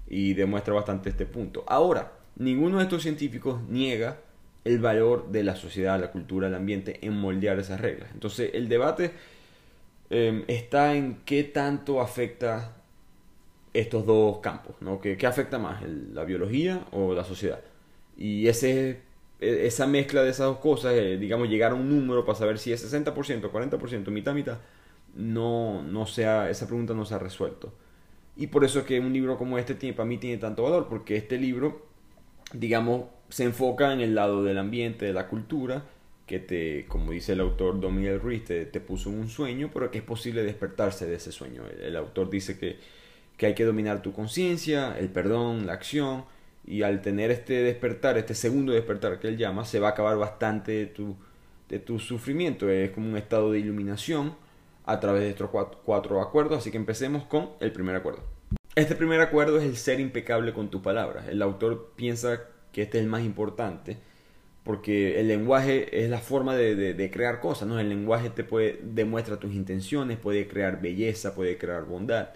y 0.08 0.34
demuestra 0.34 0.72
bastante 0.72 1.08
este 1.08 1.26
punto. 1.26 1.64
Ahora, 1.66 2.12
ninguno 2.36 2.78
de 2.78 2.84
estos 2.84 3.02
científicos 3.02 3.60
niega 3.68 4.18
el 4.62 4.78
valor 4.78 5.32
de 5.32 5.42
la 5.42 5.56
sociedad, 5.56 5.98
la 6.00 6.12
cultura, 6.12 6.46
el 6.46 6.54
ambiente 6.54 7.04
en 7.04 7.14
moldear 7.14 7.58
esas 7.58 7.80
reglas. 7.80 8.10
Entonces 8.14 8.52
el 8.54 8.68
debate 8.68 9.10
em, 10.10 10.44
está 10.48 10.94
en 10.94 11.22
qué 11.24 11.44
tanto 11.44 12.00
afecta 12.00 12.76
estos 13.72 14.06
dos 14.06 14.38
campos, 14.38 14.76
¿no? 14.80 15.00
¿Qué, 15.00 15.18
afecta 15.26 15.58
más, 15.58 15.82
la 15.82 16.24
biología 16.24 16.86
o 16.92 17.14
la 17.14 17.24
sociedad? 17.24 17.60
Y 18.16 18.46
ese 18.48 19.02
e, 19.40 19.66
esa 19.66 19.86
mezcla 19.86 20.22
de 20.22 20.30
esas 20.30 20.46
dos 20.46 20.58
cosas, 20.58 20.94
eh, 20.94 21.18
digamos, 21.18 21.48
llegar 21.48 21.72
a 21.72 21.74
un 21.74 21.88
número 21.88 22.24
para 22.24 22.38
saber 22.38 22.58
si 22.58 22.72
es 22.72 22.82
60%, 22.92 23.50
40%, 23.50 24.10
mitad, 24.10 24.34
mitad, 24.34 24.58
no, 25.14 25.82
no 25.82 26.06
sea, 26.06 26.50
esa 26.50 26.66
pregunta 26.66 26.94
no 26.94 27.04
se 27.04 27.14
ha 27.14 27.18
resuelto. 27.18 27.72
Y 28.36 28.48
por 28.48 28.64
eso 28.64 28.80
es 28.80 28.86
que 28.86 29.00
un 29.00 29.12
libro 29.12 29.38
como 29.38 29.58
este 29.58 29.74
tiene, 29.74 29.94
para 29.96 30.06
mí 30.08 30.18
tiene 30.18 30.38
tanto 30.38 30.64
valor, 30.64 30.88
porque 30.88 31.16
este 31.16 31.38
libro, 31.38 31.86
digamos, 32.52 33.06
se 33.28 33.44
enfoca 33.44 33.92
en 33.92 34.00
el 34.00 34.14
lado 34.14 34.42
del 34.42 34.58
ambiente, 34.58 35.06
de 35.06 35.12
la 35.12 35.28
cultura, 35.28 35.84
que 36.26 36.38
te, 36.38 36.86
como 36.86 37.12
dice 37.12 37.32
el 37.32 37.40
autor 37.40 37.80
Don 37.80 37.94
Miguel 37.94 38.20
Ruiz, 38.20 38.44
te, 38.44 38.66
puso 38.80 39.10
un 39.10 39.28
sueño, 39.28 39.70
pero 39.72 39.90
que 39.90 39.98
es 39.98 40.04
posible 40.04 40.42
despertarse 40.42 41.06
de 41.06 41.16
ese 41.16 41.32
sueño. 41.32 41.64
El, 41.66 41.96
autor 41.96 42.30
dice 42.30 42.58
que, 42.58 42.78
que 43.36 43.46
hay 43.46 43.54
que 43.54 43.64
dominar 43.64 44.00
tu 44.02 44.12
conciencia, 44.12 44.96
el 44.98 45.10
perdón, 45.10 45.66
la 45.66 45.74
acción, 45.74 46.24
y 46.66 46.82
al 46.82 47.02
tener 47.02 47.30
este 47.30 47.62
despertar, 47.62 48.16
este 48.16 48.34
segundo 48.34 48.72
despertar 48.72 49.20
que 49.20 49.28
él 49.28 49.36
llama, 49.36 49.64
se 49.64 49.80
va 49.80 49.88
a 49.88 49.90
acabar 49.90 50.16
bastante 50.16 50.72
de 50.72 50.86
tu, 50.86 51.16
de 51.68 51.78
tu 51.78 51.98
sufrimiento. 51.98 52.70
Es 52.70 52.90
como 52.90 53.08
un 53.08 53.18
estado 53.18 53.52
de 53.52 53.58
iluminación 53.58 54.34
a 54.86 54.98
través 55.00 55.22
de 55.22 55.30
estos 55.30 55.50
cuatro, 55.50 56.22
acuerdos. 56.22 56.58
Así 56.58 56.70
que 56.70 56.78
empecemos 56.78 57.24
con 57.24 57.50
el 57.60 57.70
primer 57.72 57.96
acuerdo. 57.96 58.22
Este 58.74 58.94
primer 58.94 59.20
acuerdo 59.20 59.58
es 59.58 59.64
el 59.64 59.76
ser 59.76 60.00
impecable 60.00 60.54
con 60.54 60.70
tus 60.70 60.80
palabras. 60.80 61.28
El 61.28 61.42
autor 61.42 61.92
piensa 61.96 62.44
que 62.72 62.82
este 62.82 62.98
es 62.98 63.04
el 63.04 63.10
más 63.10 63.22
importante 63.22 63.98
porque 64.64 65.20
el 65.20 65.28
lenguaje 65.28 66.04
es 66.04 66.10
la 66.10 66.18
forma 66.18 66.56
de, 66.56 66.94
de, 66.94 67.10
crear 67.10 67.40
cosas, 67.40 67.68
¿no? 67.68 67.78
El 67.78 67.88
lenguaje 67.90 68.30
te 68.30 68.44
puede, 68.44 68.80
demuestra 68.82 69.38
tus 69.38 69.54
intenciones, 69.54 70.18
puede 70.18 70.48
crear 70.48 70.80
belleza, 70.80 71.34
puede 71.34 71.58
crear 71.58 71.84
bondad 71.84 72.30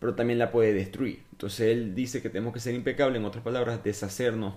pero 0.00 0.14
también 0.14 0.38
la 0.40 0.50
puede 0.50 0.72
destruir. 0.72 1.22
Entonces 1.30 1.68
él 1.68 1.94
dice 1.94 2.20
que 2.20 2.30
tenemos 2.30 2.52
que 2.52 2.58
ser 2.58 2.74
impecables, 2.74 3.20
en 3.20 3.26
otras 3.26 3.44
palabras, 3.44 3.84
deshacernos 3.84 4.54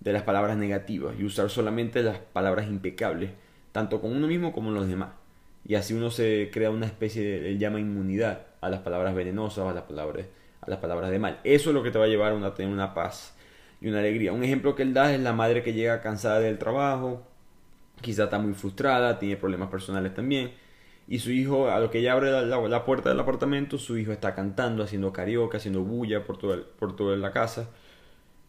de 0.00 0.12
las 0.12 0.24
palabras 0.24 0.56
negativas 0.58 1.14
y 1.18 1.24
usar 1.24 1.48
solamente 1.48 2.02
las 2.02 2.18
palabras 2.18 2.66
impecables, 2.66 3.30
tanto 3.70 4.00
con 4.00 4.14
uno 4.14 4.26
mismo 4.26 4.52
como 4.52 4.68
con 4.68 4.74
los 4.74 4.88
demás. 4.88 5.10
Y 5.64 5.76
así 5.76 5.94
uno 5.94 6.10
se 6.10 6.50
crea 6.52 6.70
una 6.70 6.86
especie 6.86 7.22
de, 7.22 7.50
él 7.50 7.58
llama 7.60 7.78
inmunidad 7.78 8.46
a 8.60 8.68
las 8.68 8.80
palabras 8.80 9.14
venenosas, 9.14 9.64
a 9.64 9.72
las 9.72 9.84
palabras, 9.84 10.26
a 10.60 10.68
las 10.68 10.80
palabras 10.80 11.12
de 11.12 11.20
mal. 11.20 11.38
Eso 11.44 11.70
es 11.70 11.74
lo 11.74 11.84
que 11.84 11.92
te 11.92 11.98
va 11.98 12.06
a 12.06 12.08
llevar 12.08 12.32
a 12.32 12.54
tener 12.54 12.72
una 12.72 12.92
paz 12.92 13.36
y 13.82 13.88
una 13.88 13.98
alegría. 13.98 14.32
Un 14.32 14.44
ejemplo 14.44 14.74
que 14.74 14.82
él 14.82 14.94
da 14.94 15.12
es 15.12 15.20
la 15.20 15.32
madre 15.32 15.62
que 15.62 15.72
llega 15.72 16.00
cansada 16.00 16.40
del 16.40 16.58
trabajo, 16.58 17.26
quizá 18.00 18.24
está 18.24 18.38
muy 18.38 18.54
frustrada, 18.54 19.18
tiene 19.18 19.36
problemas 19.36 19.70
personales 19.70 20.14
también, 20.14 20.52
Y 21.08 21.18
su 21.18 21.32
hijo, 21.32 21.68
a 21.70 21.80
lo 21.80 21.90
que 21.90 21.98
ella 21.98 22.12
abre 22.12 22.30
la, 22.30 22.84
puerta 22.84 23.10
del 23.10 23.20
apartamento, 23.20 23.78
su 23.78 23.98
hijo 23.98 24.12
está 24.12 24.34
cantando, 24.34 24.84
haciendo 24.84 25.12
karaoke, 25.12 25.56
haciendo 25.58 25.82
bulla 25.82 26.24
por, 26.24 26.38
todo 26.38 26.64
por 26.78 26.96
toda 26.96 27.16
la 27.16 27.32
casa. 27.32 27.68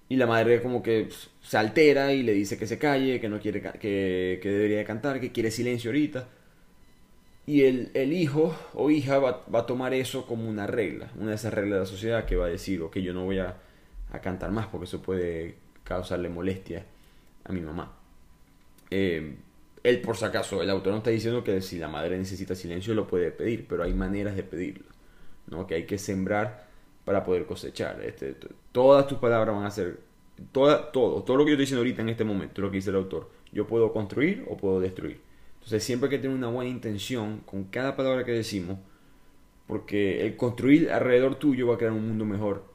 Y 0.10 0.18
la 0.18 0.28
madre 0.28 0.62
como 0.62 0.84
que 0.84 1.10
se 1.42 1.58
altera 1.58 2.14
y 2.14 2.24
le 2.24 2.34
dice 2.34 2.58
que 2.58 2.68
se 2.68 2.78
calle, 2.78 3.20
que 3.20 3.30
no 3.30 3.40
quiere 3.40 3.62
que, 3.62 4.40
que 4.42 4.50
debería 4.52 4.86
cantar, 4.86 5.20
que 5.20 5.32
quiere 5.32 5.52
silencio 5.52 5.90
ahorita. 5.90 6.28
Y 7.46 7.64
el, 7.64 7.92
el 7.94 8.14
hijo 8.14 8.56
o 8.74 8.90
hija 8.92 9.20
va, 9.20 9.44
va, 9.54 9.60
a 9.62 9.66
tomar 9.66 9.94
eso 9.94 10.26
como 10.28 10.48
una 10.50 10.68
regla, 10.68 11.12
una 11.20 11.32
de 11.32 11.36
esas 11.36 11.54
reglas 11.54 11.74
de 11.74 11.80
la 11.82 11.86
sociedad 11.86 12.26
que 12.26 12.36
va 12.36 12.46
a 12.46 12.50
decir, 12.50 12.82
ok, 12.82 12.98
yo 13.00 13.14
no 13.14 13.26
voy 13.26 13.40
a, 13.40 13.58
a 14.14 14.20
cantar 14.20 14.52
más 14.52 14.68
porque 14.68 14.86
eso 14.86 15.02
puede 15.02 15.56
causarle 15.84 16.30
molestia 16.30 16.86
a 17.44 17.52
mi 17.52 17.60
mamá. 17.60 17.92
Eh, 18.90 19.36
él, 19.84 20.02
por 20.02 20.16
si 20.16 20.24
acaso, 20.24 20.62
el 20.62 20.70
autor 20.70 20.94
no 20.94 20.98
está 21.00 21.10
diciendo 21.10 21.44
que 21.44 21.62
si 21.62 21.78
la 21.78 21.90
madre 21.90 22.18
necesita 22.18 22.56
silencio 22.56 22.94
lo 22.94 23.06
puede 23.06 23.32
pedir, 23.32 23.68
pero 23.68 23.84
hay 23.84 23.94
maneras 23.94 24.36
de 24.36 24.44
pedirlo, 24.44 24.86
¿no? 25.48 25.68
Que 25.68 25.76
hay 25.76 25.86
que 25.86 25.98
sembrar 25.98 26.68
para 27.04 27.26
poder 27.26 27.46
cosechar. 27.46 28.02
Este, 28.02 28.36
todas 28.72 29.08
tus 29.08 29.18
palabras 29.18 29.54
van 29.54 29.66
a 29.66 29.72
ser, 29.72 30.00
toda, 30.54 30.92
todo, 30.92 31.24
todo 31.24 31.36
lo 31.36 31.44
que 31.44 31.52
yo 31.52 31.56
estoy 31.56 31.64
diciendo 31.64 31.82
ahorita 31.82 32.02
en 32.02 32.10
este 32.10 32.24
momento, 32.24 32.62
lo 32.62 32.72
que 32.72 32.78
dice 32.78 32.92
el 32.92 32.96
autor, 32.96 33.30
yo 33.52 33.68
puedo 33.68 33.92
construir 33.92 34.46
o 34.48 34.56
puedo 34.56 34.80
destruir. 34.80 35.20
Entonces 35.56 35.84
siempre 35.84 36.08
hay 36.08 36.12
que 36.12 36.20
tener 36.20 36.38
una 36.38 36.50
buena 36.50 36.70
intención 36.70 37.40
con 37.40 37.66
cada 37.66 37.96
palabra 37.96 38.24
que 38.24 38.32
decimos, 38.32 38.78
porque 39.68 40.26
el 40.26 40.38
construir 40.38 40.92
alrededor 40.92 41.36
tuyo 41.36 41.68
va 41.68 41.76
a 41.76 41.78
crear 41.78 41.94
un 41.94 42.08
mundo 42.08 42.26
mejor 42.26 42.73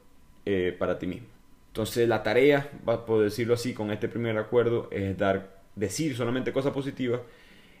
eh, 0.51 0.71
para 0.71 0.97
ti 0.97 1.05
mismo. 1.05 1.27
Entonces 1.67 2.09
la 2.09 2.23
tarea, 2.23 2.71
por 2.83 3.21
decirlo 3.21 3.53
así, 3.53 3.75
con 3.75 3.91
este 3.91 4.09
primer 4.09 4.35
acuerdo 4.39 4.87
es 4.91 5.15
dar 5.15 5.61
decir 5.75 6.15
solamente 6.15 6.51
cosas 6.51 6.73
positivas. 6.73 7.21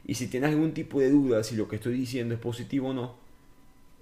Y 0.05 0.13
si 0.13 0.27
tienes 0.27 0.51
algún 0.51 0.73
tipo 0.73 0.99
de 0.99 1.09
duda 1.09 1.43
si 1.43 1.55
lo 1.55 1.67
que 1.67 1.77
estoy 1.77 1.93
diciendo 1.93 2.35
es 2.35 2.39
positivo 2.39 2.89
o 2.89 2.93
no, 2.93 3.15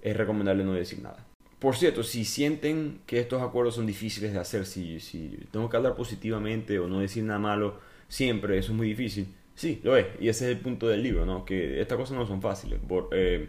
es 0.02 0.14
recomendable 0.14 0.64
no 0.64 0.74
decir 0.74 1.00
nada. 1.00 1.24
Por 1.58 1.76
cierto, 1.76 2.02
si 2.02 2.26
sienten 2.26 3.00
que 3.06 3.20
estos 3.20 3.40
acuerdos 3.40 3.76
son 3.76 3.86
difíciles 3.86 4.34
de 4.34 4.38
hacer, 4.38 4.66
si, 4.66 5.00
si 5.00 5.38
tengo 5.50 5.70
que 5.70 5.78
hablar 5.78 5.96
positivamente 5.96 6.78
o 6.78 6.88
no 6.88 7.00
decir 7.00 7.24
nada 7.24 7.38
malo 7.38 7.80
siempre, 8.06 8.58
eso 8.58 8.72
es 8.72 8.76
muy 8.76 8.88
difícil. 8.88 9.28
Sí, 9.54 9.80
lo 9.82 9.96
es. 9.96 10.08
Y 10.20 10.28
ese 10.28 10.44
es 10.44 10.56
el 10.56 10.62
punto 10.62 10.88
del 10.88 11.02
libro, 11.02 11.24
¿no? 11.24 11.46
Que 11.46 11.80
estas 11.80 11.96
cosas 11.96 12.18
no 12.18 12.26
son 12.26 12.42
fáciles. 12.42 12.78
Por, 12.86 13.08
eh, 13.12 13.48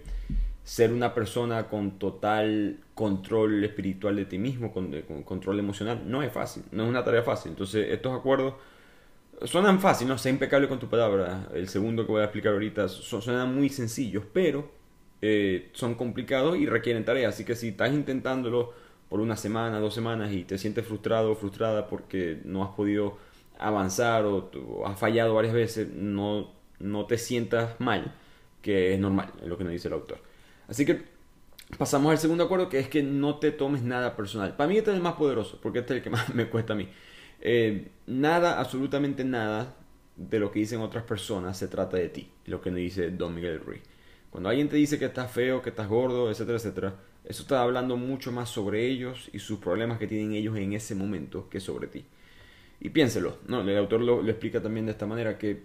ser 0.70 0.94
una 0.94 1.16
persona 1.16 1.68
con 1.68 1.98
total 1.98 2.78
control 2.94 3.64
espiritual 3.64 4.16
de 4.16 4.26
ti 4.26 4.38
mismo, 4.38 4.72
con, 4.72 5.02
con, 5.02 5.24
control 5.24 5.58
emocional, 5.58 6.04
no 6.06 6.22
es 6.22 6.32
fácil. 6.32 6.62
No 6.72 6.84
es 6.84 6.90
una 6.90 7.04
tarea 7.04 7.24
fácil. 7.24 7.54
Entonces, 7.54 7.88
estos 7.90 8.16
acuerdos 8.16 8.54
suenan 9.46 9.80
fácil, 9.80 10.08
no 10.08 10.20
sé, 10.20 10.30
impecable 10.30 10.68
con 10.68 10.78
tu 10.78 10.88
palabra. 10.88 11.48
El 11.56 11.70
segundo 11.70 12.06
que 12.06 12.12
voy 12.12 12.22
a 12.22 12.26
explicar 12.26 12.54
ahorita 12.54 12.88
suenan 12.88 13.56
muy 13.56 13.70
sencillos, 13.70 14.26
pero 14.32 14.70
eh, 15.24 15.72
son 15.74 15.96
complicados 15.96 16.56
y 16.56 16.68
requieren 16.68 17.04
tareas. 17.04 17.34
Así 17.34 17.46
que 17.46 17.56
si 17.56 17.70
estás 17.70 17.92
intentándolo 17.92 18.72
por 19.10 19.22
una 19.22 19.38
semana, 19.38 19.80
dos 19.80 19.96
semanas 19.96 20.32
y 20.32 20.44
te 20.44 20.60
sientes 20.60 20.86
frustrado 20.86 21.32
o 21.32 21.36
frustrada 21.36 21.88
porque 21.88 22.42
no 22.46 22.64
has 22.64 22.76
podido 22.76 23.18
avanzar 23.58 24.24
o, 24.26 24.52
has 24.86 25.00
fallado 25.00 25.34
varias 25.34 25.56
veces, 25.56 25.92
no, 25.96 26.52
no 26.78 27.08
te 27.08 27.18
sientas 27.18 27.80
mal, 27.80 28.14
que 28.62 28.94
es 28.94 29.00
normal, 29.00 29.34
es 29.42 29.48
lo 29.48 29.58
que 29.58 29.64
nos 29.64 29.74
dice 29.74 29.88
el 29.88 29.96
autor. 29.96 30.30
Así 30.70 30.86
que 30.86 31.02
pasamos 31.78 32.12
al 32.12 32.18
segundo 32.18 32.44
acuerdo, 32.44 32.70
que 32.70 32.80
es 32.80 32.88
que 32.88 33.04
no 33.04 33.40
te 33.40 33.52
tomes 33.52 33.82
nada 33.82 34.16
personal. 34.16 34.56
Para 34.56 34.70
mí 34.70 34.78
este 34.78 34.92
es 34.92 34.98
el 34.98 35.04
más 35.04 35.16
poderoso, 35.16 35.60
porque 35.62 35.80
este 35.80 35.94
es 35.94 35.98
el 35.98 36.04
que 36.04 36.10
más 36.10 36.30
me 36.36 36.48
cuesta 36.48 36.74
a 36.74 36.76
mí. 36.76 36.88
Eh, 37.42 37.90
nada, 38.08 38.60
absolutamente 38.60 39.24
nada 39.24 39.76
de 40.16 40.40
lo 40.40 40.52
que 40.52 40.60
dicen 40.60 40.82
otras 40.82 41.06
personas 41.06 41.58
se 41.58 41.70
trata 41.70 41.98
de 41.98 42.10
ti, 42.10 42.30
lo 42.46 42.62
que 42.62 42.70
nos 42.70 42.80
dice 42.80 43.10
Don 43.12 43.34
Miguel 43.34 43.60
Ruiz. 43.60 43.82
Cuando 44.30 44.50
alguien 44.50 44.70
te 44.70 44.76
dice 44.76 45.00
que 45.00 45.06
estás 45.06 45.32
feo, 45.32 45.62
que 45.62 45.70
estás 45.70 45.88
gordo, 45.88 46.30
etcétera, 46.30 46.58
etcétera, 46.58 46.96
eso 47.24 47.44
está 47.44 47.62
hablando 47.62 47.98
mucho 47.98 48.32
más 48.32 48.50
sobre 48.50 48.86
ellos 48.86 49.30
y 49.34 49.40
sus 49.40 49.60
problemas 49.60 49.98
que 49.98 50.08
tienen 50.08 50.34
ellos 50.34 50.58
en 50.58 50.74
ese 50.74 50.94
momento 50.94 51.50
que 51.50 51.60
sobre 51.60 51.88
ti. 51.88 52.06
Y 52.80 52.90
piénselo, 52.90 53.38
¿no? 53.48 53.62
el 53.62 53.78
autor 53.78 54.02
lo, 54.02 54.28
explica 54.28 54.62
también 54.62 54.86
de 54.86 54.92
esta 54.92 55.06
manera, 55.06 55.38
que 55.38 55.64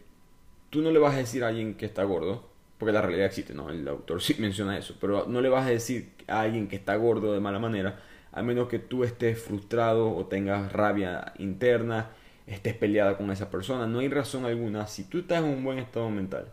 tú 0.71 0.83
no 0.83 0.91
le 0.91 0.99
vas 0.99 1.15
a 1.15 1.19
decir 1.19 1.45
a 1.45 1.49
alguien 1.49 1.75
que 1.75 1.87
está 1.87 2.05
gordo, 2.05 2.49
porque 2.85 2.93
la 2.93 3.01
realidad 3.01 3.25
existe, 3.25 3.55
¿no? 3.55 3.71
El 3.71 3.89
autor 3.89 4.21
sí 4.23 4.37
menciona 4.39 4.77
eso, 4.77 4.95
pero 5.01 5.25
no 5.27 5.41
le 5.41 5.49
vas 5.49 5.67
a 5.67 5.71
decir 5.71 6.13
a 6.29 6.43
alguien 6.43 6.69
que 6.69 6.77
está 6.77 6.95
gordo 6.97 7.33
de 7.33 7.41
mala 7.41 7.59
manera, 7.59 7.99
a 8.31 8.43
menos 8.43 8.69
que 8.69 8.79
tú 8.79 9.05
estés 9.05 9.41
frustrado 9.41 10.15
o 10.15 10.27
tengas 10.27 10.71
rabia 10.71 11.33
interna, 11.39 12.11
estés 12.47 12.75
peleada 12.75 13.17
con 13.17 13.31
esa 13.31 13.51
persona. 13.51 13.87
No 13.87 14.01
hay 14.01 14.09
razón 14.09 14.45
alguna. 14.45 14.87
Si 14.87 15.05
tú 15.05 15.21
estás 15.21 15.39
en 15.39 15.45
un 15.45 15.65
buen 15.65 15.79
estado 15.79 16.11
mental, 16.11 16.49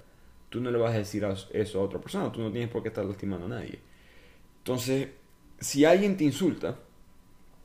tú 0.50 0.62
no 0.62 0.72
le 0.72 0.78
vas 0.78 0.94
a 0.96 1.00
decir 1.00 1.26
eso 1.52 1.82
a 1.82 1.84
otra 1.84 2.00
persona. 2.00 2.32
Tú 2.32 2.40
no 2.40 2.50
tienes 2.50 2.70
por 2.70 2.82
qué 2.82 2.90
estar 2.90 3.04
lastimando 3.04 3.48
a 3.48 3.50
nadie. 3.50 3.80
Entonces, 4.60 5.10
si 5.60 5.84
alguien 5.84 6.16
te 6.16 6.24
insulta, 6.24 6.78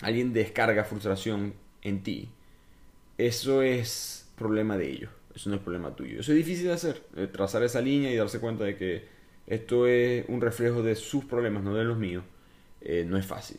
alguien 0.01 0.33
descarga 0.33 0.83
frustración 0.83 1.55
en 1.83 2.03
ti, 2.03 2.31
eso 3.17 3.63
es 3.63 4.29
problema 4.35 4.77
de 4.77 4.91
ellos. 4.91 5.16
Eso 5.37 5.51
no 5.51 5.57
es 5.57 5.63
problema 5.63 5.95
tuyo. 5.95 6.21
Eso 6.21 6.33
es 6.33 6.39
difícil 6.39 6.67
de 6.67 6.73
hacer. 6.73 7.03
Trazar 7.31 7.63
esa 7.63 7.83
línea 7.83 8.11
y 8.11 8.17
darse 8.17 8.41
cuenta 8.41 8.65
de 8.65 8.75
que 8.75 9.05
esto 9.47 9.87
es 9.87 10.25
un 10.29 10.41
reflejo 10.41 10.83
de 10.83 10.97
sus 10.97 11.27
problemas, 11.27 11.63
no 11.63 11.75
de 11.75 11.85
los 11.85 11.99
míos. 11.99 12.25
Eh, 12.81 13.05
no 13.07 13.19
es 13.19 13.27
fácil. 13.27 13.59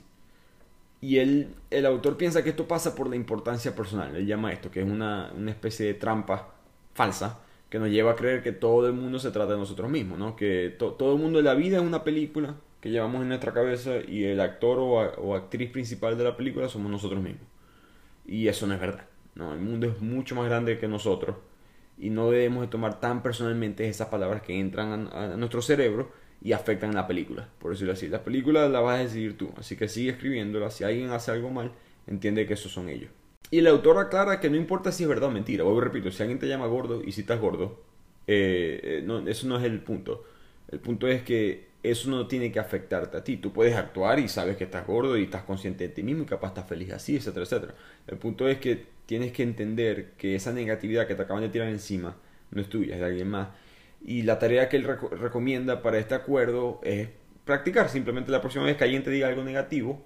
Y 1.01 1.19
él, 1.19 1.53
el 1.69 1.85
autor 1.85 2.17
piensa 2.17 2.43
que 2.43 2.49
esto 2.49 2.67
pasa 2.67 2.95
por 2.95 3.07
la 3.07 3.15
importancia 3.15 3.75
personal. 3.75 4.15
Él 4.15 4.25
llama 4.25 4.51
esto, 4.51 4.71
que 4.71 4.81
es 4.81 4.87
una, 4.87 5.31
una 5.37 5.51
especie 5.51 5.85
de 5.85 5.93
trampa 5.93 6.55
falsa 6.95 7.41
que 7.69 7.77
nos 7.77 7.89
lleva 7.89 8.13
a 8.13 8.15
creer 8.15 8.41
que 8.41 8.53
todo 8.53 8.87
el 8.87 8.93
mundo 8.93 9.19
se 9.19 9.29
trata 9.29 9.53
de 9.53 9.59
nosotros 9.59 9.89
mismos, 9.91 10.17
¿no? 10.17 10.35
Que 10.35 10.75
todo 10.79 11.13
el 11.13 11.19
mundo 11.19 11.37
de 11.37 11.43
la 11.43 11.53
vida 11.53 11.77
es 11.77 11.83
una 11.83 12.03
película 12.03 12.55
que 12.81 12.89
llevamos 12.89 13.21
en 13.21 13.27
nuestra 13.27 13.53
cabeza 13.53 13.97
y 14.07 14.23
el 14.23 14.39
actor 14.39 14.79
o, 14.79 14.93
o, 14.93 15.35
actriz 15.35 15.69
principal 15.69 16.17
de 16.17 16.23
la 16.23 16.35
película 16.35 16.69
somos 16.69 16.89
nosotros 16.89 17.21
mismos. 17.21 17.43
Y 18.25 18.47
eso 18.47 18.65
no 18.65 18.73
es 18.73 18.79
verdad, 18.79 19.05
¿no? 19.35 19.53
El 19.53 19.59
mundo 19.59 19.87
es 19.87 20.01
mucho 20.01 20.33
más 20.33 20.45
grande 20.45 20.79
que 20.79 20.87
nosotros 20.87 21.35
y 21.97 22.09
no 22.09 22.29
debemos 22.29 22.61
de 22.61 22.67
tomar 22.67 22.99
tan 22.99 23.23
personalmente 23.23 23.87
esas 23.87 24.07
palabras 24.07 24.41
que 24.41 24.59
entran 24.59 25.09
a, 25.11 25.35
nuestro 25.37 25.61
cerebro 25.61 26.11
y 26.41 26.51
afectan 26.51 26.93
la 26.93 27.07
película, 27.07 27.49
por 27.59 27.71
decirlo 27.71 27.93
así. 27.93 28.07
La 28.07 28.23
película 28.23 28.69
la 28.69 28.79
vas 28.79 28.99
a 28.99 29.03
decidir 29.03 29.37
tú, 29.37 29.51
así 29.57 29.75
que 29.75 29.87
sigue 29.87 30.11
escribiéndola. 30.11 30.69
Si 30.69 30.83
alguien 30.83 31.09
hace 31.09 31.31
algo 31.31 31.49
mal, 31.49 31.71
entiende 32.05 32.45
que 32.45 32.53
esos 32.53 32.71
son 32.71 32.89
ellos. 32.89 33.09
Y 33.49 33.59
el 33.59 33.67
autor 33.67 33.97
aclara 33.97 34.39
que 34.39 34.49
no 34.49 34.57
importa 34.57 34.91
si 34.91 35.03
es 35.03 35.09
verdad 35.09 35.29
o 35.29 35.31
mentira. 35.31 35.63
Vuelvo 35.63 35.81
repito, 35.81 36.11
si 36.11 36.21
alguien 36.21 36.37
te 36.37 36.47
llama 36.47 36.67
gordo 36.67 37.01
y 37.03 37.11
si 37.11 37.21
estás 37.21 37.39
gordo, 37.39 37.81
eh, 38.27 38.79
eh, 38.83 39.01
no, 39.03 39.27
eso 39.27 39.47
no 39.47 39.57
es 39.57 39.63
el 39.63 39.79
punto. 39.81 40.25
El 40.69 40.79
punto 40.79 41.07
es 41.07 41.23
que 41.23 41.67
eso 41.91 42.09
no 42.09 42.27
tiene 42.27 42.51
que 42.51 42.59
afectarte 42.59 43.17
a 43.17 43.23
ti. 43.23 43.37
Tú 43.37 43.53
puedes 43.53 43.75
actuar 43.75 44.19
y 44.19 44.27
sabes 44.27 44.57
que 44.57 44.65
estás 44.65 44.85
gordo 44.85 45.17
y 45.17 45.23
estás 45.23 45.43
consciente 45.43 45.87
de 45.87 45.93
ti 45.93 46.03
mismo 46.03 46.23
y 46.23 46.25
capaz 46.25 46.49
estás 46.49 46.67
feliz 46.67 46.91
así, 46.91 47.15
etcétera, 47.17 47.43
etcétera. 47.43 47.75
El 48.07 48.17
punto 48.17 48.47
es 48.47 48.57
que 48.59 48.85
tienes 49.05 49.31
que 49.31 49.43
entender 49.43 50.11
que 50.17 50.35
esa 50.35 50.51
negatividad 50.51 51.07
que 51.07 51.15
te 51.15 51.21
acaban 51.21 51.43
de 51.43 51.49
tirar 51.49 51.69
encima 51.69 52.15
no 52.51 52.61
es 52.61 52.69
tuya, 52.69 52.95
es 52.95 52.99
de 52.99 53.05
alguien 53.05 53.29
más 53.29 53.47
y 54.03 54.23
la 54.23 54.39
tarea 54.39 54.69
que 54.69 54.77
él 54.77 54.85
recomienda 54.85 55.81
para 55.81 55.97
este 55.97 56.15
acuerdo 56.15 56.79
es 56.83 57.09
practicar. 57.45 57.89
Simplemente 57.89 58.31
la 58.31 58.41
próxima 58.41 58.65
vez 58.65 58.77
que 58.77 58.83
alguien 58.83 59.03
te 59.03 59.11
diga 59.11 59.27
algo 59.27 59.43
negativo, 59.43 60.01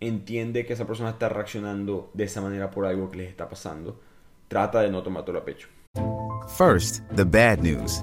entiende 0.00 0.64
que 0.64 0.72
esa 0.72 0.86
persona 0.86 1.10
está 1.10 1.28
reaccionando 1.28 2.10
de 2.14 2.24
esa 2.24 2.40
manera 2.40 2.70
por 2.70 2.86
algo 2.86 3.10
que 3.10 3.18
les 3.18 3.28
está 3.28 3.48
pasando. 3.48 4.00
Trata 4.48 4.80
de 4.80 4.90
no 4.90 5.02
tomarlo 5.02 5.38
a 5.38 5.44
pecho. 5.44 5.68
First, 6.56 7.04
the 7.14 7.24
bad 7.24 7.60
news. 7.60 8.02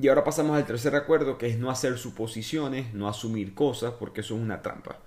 Y 0.00 0.08
ahora 0.08 0.22
pasamos 0.22 0.56
al 0.56 0.64
tercer 0.64 0.94
acuerdo, 0.94 1.38
que 1.38 1.46
es 1.48 1.58
no 1.58 1.70
hacer 1.70 1.98
suposiciones, 1.98 2.94
no 2.94 3.08
asumir 3.08 3.54
cosas, 3.54 3.94
porque 3.98 4.20
eso 4.20 4.36
es 4.36 4.40
una 4.40 4.62
trampa. 4.62 4.98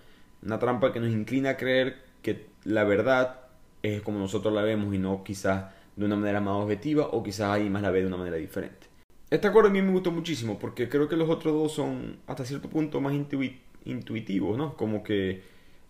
Una 0.43 0.59
trampa 0.59 0.91
que 0.91 0.99
nos 0.99 1.11
inclina 1.11 1.51
a 1.51 1.57
creer 1.57 1.97
que 2.21 2.47
la 2.65 2.83
verdad 2.83 3.39
es 3.83 4.01
como 4.01 4.19
nosotros 4.19 4.53
la 4.53 4.61
vemos 4.61 4.93
y 4.93 4.97
no 4.97 5.23
quizás 5.23 5.71
de 5.95 6.05
una 6.05 6.15
manera 6.15 6.41
más 6.41 6.55
objetiva 6.55 7.07
o 7.07 7.23
quizás 7.23 7.51
alguien 7.51 7.71
más 7.71 7.81
la 7.81 7.91
ve 7.91 8.01
de 8.01 8.07
una 8.07 8.17
manera 8.17 8.37
diferente. 8.37 8.87
Este 9.29 9.47
acuerdo 9.47 9.69
a 9.69 9.71
mí 9.71 9.81
me 9.81 9.91
gustó 9.91 10.11
muchísimo 10.11 10.59
porque 10.59 10.89
creo 10.89 11.07
que 11.07 11.15
los 11.15 11.29
otros 11.29 11.53
dos 11.53 11.71
son 11.71 12.17
hasta 12.27 12.43
cierto 12.43 12.69
punto 12.69 12.99
más 12.99 13.13
intuitivos, 13.85 14.57
¿no? 14.57 14.75
Como 14.75 15.03
que 15.03 15.41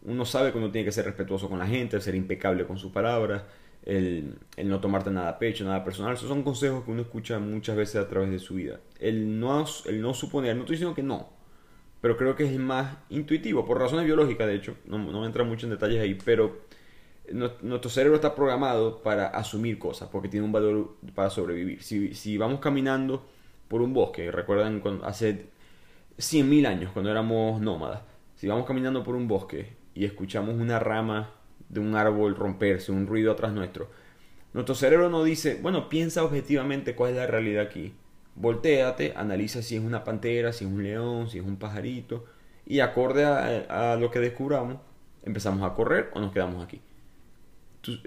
uno 0.04 0.26
sabe 0.26 0.52
uno 0.52 0.72
tiene 0.72 0.86
que 0.86 0.92
ser 0.92 1.06
respetuoso 1.06 1.50
con 1.50 1.60
la 1.60 1.66
gente, 1.66 2.00
ser 2.02 2.14
impecable 2.16 2.66
con 2.66 2.78
sus 2.78 2.92
palabras, 2.92 3.44
el, 3.84 4.38
no 4.64 4.80
tomarte 4.80 5.10
nada 5.10 5.38
pecho, 5.40 5.64
nada 5.66 5.84
personal. 5.84 6.14
Esos 6.14 6.30
son 6.30 6.44
consejos 6.44 6.84
que 6.84 6.92
uno 6.92 7.02
escucha 7.02 7.40
muchas 7.40 7.76
veces 7.76 7.96
a 7.96 8.08
través 8.08 8.30
de 8.30 8.40
su 8.40 8.56
vida. 8.56 8.80
El 9.00 9.40
no, 9.40 9.66
el 9.86 10.02
no 10.02 10.14
suponer, 10.14 10.56
no 10.56 10.62
estoy 10.62 10.76
diciendo 10.76 10.96
que 10.96 11.04
no, 11.04 11.30
pero 12.02 12.18
creo 12.18 12.36
que 12.36 12.46
es 12.46 12.60
más 12.60 12.98
intuitivo, 13.10 13.66
por 13.66 13.80
razones 13.80 14.06
biológicas, 14.06 14.48
de 14.48 14.56
hecho, 14.56 14.76
no, 14.86 14.98
no 14.98 15.26
entra 15.26 15.44
mucho 15.44 15.68
en 15.68 15.72
detalles 15.72 16.02
ahí, 16.02 16.16
pero 16.26 16.62
nuestro 17.34 17.90
cerebro 17.90 18.16
está 18.16 18.36
programado 18.36 19.02
para 19.02 19.28
asumir 19.28 19.80
cosas, 19.80 20.10
porque 20.10 20.28
tiene 20.28 20.46
un 20.46 20.52
valor 20.52 20.98
para 21.16 21.30
sobrevivir. 21.30 21.82
Si, 21.82 22.14
si 22.14 22.38
vamos 22.38 22.60
caminando 22.60 23.26
por 23.68 23.82
un 23.82 23.94
bosque, 23.94 24.32
recuerdan 24.32 24.80
cuando, 24.80 25.06
hace 25.06 25.50
100.000 26.18 26.68
años, 26.68 26.92
cuando 26.92 27.12
éramos 27.12 27.62
nómadas, 27.62 28.02
si 28.36 28.48
vamos 28.48 28.66
caminando 28.66 29.04
por 29.04 29.16
un 29.16 29.28
bosque 29.28 29.78
y 29.94 30.06
escuchamos 30.06 30.56
una 30.56 30.80
rama 30.80 31.30
de 31.72 31.80
un 31.80 31.96
árbol 31.96 32.36
romperse, 32.36 32.92
un 32.92 33.08
ruido 33.08 33.32
atrás 33.32 33.54
nuestro, 33.54 33.90
nuestro 34.54 34.76
cerebro 34.76 35.10
no 35.10 35.24
dice, 35.24 35.58
bueno, 35.62 35.88
piensa 35.88 36.24
objetivamente 36.24 36.94
cuál 36.96 37.12
es 37.12 37.18
la 37.18 37.28
realidad 37.28 37.64
aquí. 37.64 37.94
Voltéate, 38.36 39.14
analiza 39.16 39.62
si 39.62 39.78
es 39.78 39.82
una 39.82 40.04
pantera, 40.04 40.52
si 40.52 40.66
es 40.66 40.72
un 40.72 40.84
león, 40.84 41.30
si 41.30 41.38
es 41.38 41.46
un 41.46 41.58
pajarito, 41.58 42.26
y 42.66 42.82
acorde 42.82 43.24
a, 43.26 43.96
lo 44.00 44.12
que 44.12 44.20
descubramos, 44.20 44.78
empezamos 45.24 45.70
a 45.70 45.74
correr 45.74 46.10
o 46.14 46.20
nos 46.20 46.34
quedamos 46.34 46.64
aquí. 46.64 46.82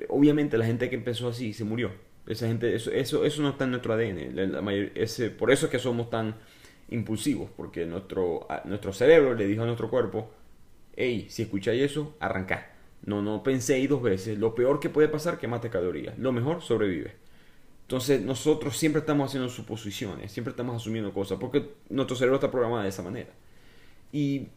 obviamente 0.09 0.59
la 0.59 0.66
gente 0.66 0.90
que 0.90 0.97
empezó 0.97 1.28
así 1.28 1.52
se 1.52 1.64
murió. 1.64 1.92
Esa 2.26 2.47
gente, 2.47 2.75
eso, 2.75 2.90
eso, 2.90 3.25
eso 3.25 3.42
no 3.42 3.50
está 3.50 3.64
en 3.64 3.71
nuestro 3.71 3.94
ADN. 3.94 4.90
ese, 4.94 5.30
por 5.30 5.50
eso 5.50 5.66
es 5.66 5.73
que 5.73 5.78
somos 5.78 6.11
tan 6.11 6.35
impulsivos, 6.90 7.50
porque 7.56 7.87
nuestro, 7.87 8.47
nuestro 8.64 8.92
cerebro 8.92 9.35
le 9.35 9.47
dijo 9.47 9.62
a 9.62 9.66
nuestro 9.66 9.88
cuerpo, 9.90 10.30
hey, 10.97 11.26
si 11.30 11.42
escucháis 11.42 11.83
eso, 11.83 12.14
arrancá. 12.21 12.74
No, 13.04 13.23
no 13.23 13.42
penséis 13.42 13.88
dos 13.88 14.02
veces. 14.02 14.38
Lo 14.38 14.54
peor 14.54 14.80
que 14.80 14.90
puede 14.90 15.08
pasar 15.08 15.38
que 15.38 15.49
mate 15.49 15.70
calorías. 15.70 16.18
Lo 16.18 16.32
mejor 16.32 16.62
sobrevive. 16.62 17.14
Entonces 17.82 18.23
nosotros 18.23 18.76
siempre 18.76 19.00
estamos 19.00 19.28
haciendo 19.28 19.49
suposiciones, 19.50 20.32
siempre 20.32 20.52
estamos 20.52 20.76
asumiendo 20.76 21.12
cosas, 21.12 21.38
porque 21.38 21.75
nuestro 21.90 22.16
cerebro 22.16 22.37
está 22.37 22.50
programado 22.50 22.82
de 22.82 22.88
esa 22.88 23.02
manera. 23.02 23.30
Y 24.11 24.49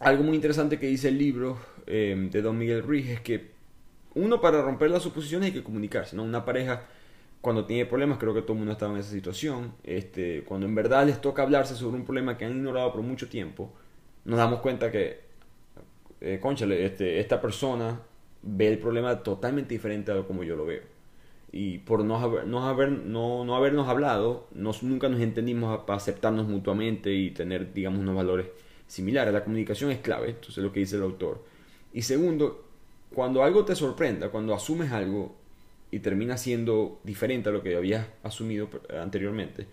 algo 0.00 0.24
muy 0.24 0.34
interesante 0.34 0.78
que 0.78 0.86
dice 0.86 1.08
el 1.08 1.18
libro 1.18 1.58
eh, 1.86 2.28
de 2.30 2.42
Don 2.42 2.58
Miguel 2.58 2.82
Ruiz 2.82 3.08
es 3.08 3.20
que 3.20 3.50
uno 4.14 4.40
para 4.40 4.62
romper 4.62 4.90
las 4.90 5.02
suposiciones 5.02 5.48
hay 5.48 5.52
que 5.52 5.62
comunicarse, 5.62 6.16
¿no? 6.16 6.24
Una 6.24 6.44
pareja 6.44 6.86
cuando 7.40 7.66
tiene 7.66 7.86
problemas, 7.86 8.18
creo 8.18 8.34
que 8.34 8.42
todo 8.42 8.54
el 8.54 8.58
mundo 8.58 8.72
estado 8.72 8.92
en 8.92 8.98
esa 8.98 9.10
situación, 9.10 9.72
este, 9.84 10.42
cuando 10.44 10.66
en 10.66 10.74
verdad 10.74 11.06
les 11.06 11.20
toca 11.20 11.42
hablarse 11.42 11.74
sobre 11.74 11.96
un 11.96 12.04
problema 12.04 12.36
que 12.36 12.44
han 12.44 12.52
ignorado 12.52 12.92
por 12.92 13.02
mucho 13.02 13.28
tiempo, 13.28 13.72
nos 14.24 14.38
damos 14.38 14.60
cuenta 14.60 14.90
que, 14.90 15.20
eh, 16.20 16.40
este, 16.84 17.20
esta 17.20 17.40
persona 17.40 18.00
ve 18.42 18.68
el 18.68 18.78
problema 18.78 19.22
totalmente 19.22 19.74
diferente 19.74 20.10
a 20.12 20.14
lo 20.14 20.26
como 20.26 20.44
yo 20.44 20.56
lo 20.56 20.66
veo 20.66 21.00
y 21.52 21.78
por 21.78 22.04
no, 22.04 22.16
haber, 22.18 22.46
no, 22.46 22.66
haber, 22.66 22.90
no, 22.90 23.44
no 23.44 23.56
habernos 23.56 23.88
hablado, 23.88 24.46
nos, 24.52 24.82
nunca 24.82 25.08
nos 25.08 25.20
entendimos 25.20 25.80
para 25.84 25.96
aceptarnos 25.96 26.46
mutuamente 26.46 27.12
y 27.12 27.30
tener, 27.30 27.72
digamos, 27.72 28.00
unos 28.00 28.14
valores 28.14 28.46
similares. 28.86 29.32
La 29.32 29.42
comunicación 29.42 29.90
es 29.90 29.98
clave, 29.98 30.30
entonces 30.30 30.58
es 30.58 30.64
lo 30.64 30.72
que 30.72 30.80
dice 30.80 30.96
el 30.96 31.02
autor. 31.02 31.44
Y 31.92 32.02
segundo, 32.02 32.64
cuando 33.12 33.42
algo 33.42 33.64
te 33.64 33.74
sorprenda, 33.74 34.28
cuando 34.28 34.54
asumes 34.54 34.92
algo 34.92 35.34
y 35.90 35.98
termina 35.98 36.36
siendo 36.36 37.00
diferente 37.02 37.48
a 37.48 37.52
lo 37.52 37.62
que 37.62 37.74
habías 37.74 38.06
asumido 38.22 38.68
anteriormente, 39.00 39.66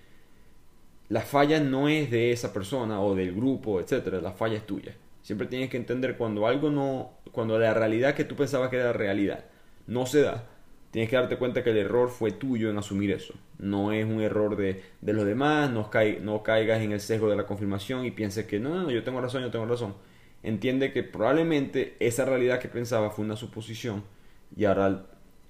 la 1.09 1.21
falla 1.21 1.59
no 1.59 1.87
es 1.87 2.09
de 2.09 2.31
esa 2.31 2.51
persona 2.53 3.01
o 3.01 3.15
del 3.15 3.33
grupo, 3.35 3.79
etcétera, 3.79 4.19
la 4.19 4.31
falla 4.31 4.57
es 4.57 4.65
tuya. 4.65 4.95
Siempre 5.27 5.47
tienes 5.47 5.69
que 5.69 5.75
entender 5.75 6.15
cuando 6.15 6.47
algo 6.47 6.69
no, 6.69 7.11
cuando 7.33 7.59
la 7.59 7.73
realidad 7.73 8.15
que 8.15 8.23
tú 8.23 8.37
pensabas 8.37 8.69
que 8.69 8.77
era 8.77 8.93
realidad 8.93 9.43
no 9.85 10.05
se 10.05 10.21
da, 10.21 10.45
tienes 10.91 11.09
que 11.09 11.17
darte 11.17 11.35
cuenta 11.35 11.65
que 11.65 11.71
el 11.71 11.77
error 11.79 12.09
fue 12.09 12.31
tuyo 12.31 12.69
en 12.69 12.77
asumir 12.77 13.11
eso. 13.11 13.33
No 13.59 13.91
es 13.91 14.05
un 14.05 14.21
error 14.21 14.55
de, 14.55 14.81
de 15.01 15.11
los 15.11 15.25
demás, 15.25 15.69
no, 15.69 15.91
no 16.21 16.43
caigas 16.43 16.81
en 16.81 16.93
el 16.93 17.01
sesgo 17.01 17.29
de 17.29 17.35
la 17.35 17.45
confirmación 17.45 18.05
y 18.05 18.11
pienses 18.11 18.45
que 18.45 18.61
no, 18.61 18.83
no, 18.83 18.89
yo 18.89 19.03
tengo 19.03 19.19
razón, 19.19 19.41
yo 19.41 19.51
tengo 19.51 19.65
razón. 19.65 19.95
Entiende 20.43 20.93
que 20.93 21.03
probablemente 21.03 21.97
esa 21.99 22.23
realidad 22.23 22.61
que 22.61 22.69
pensaba 22.69 23.09
fue 23.09 23.25
una 23.25 23.35
suposición 23.35 24.05
y 24.55 24.63
ahora 24.63 25.07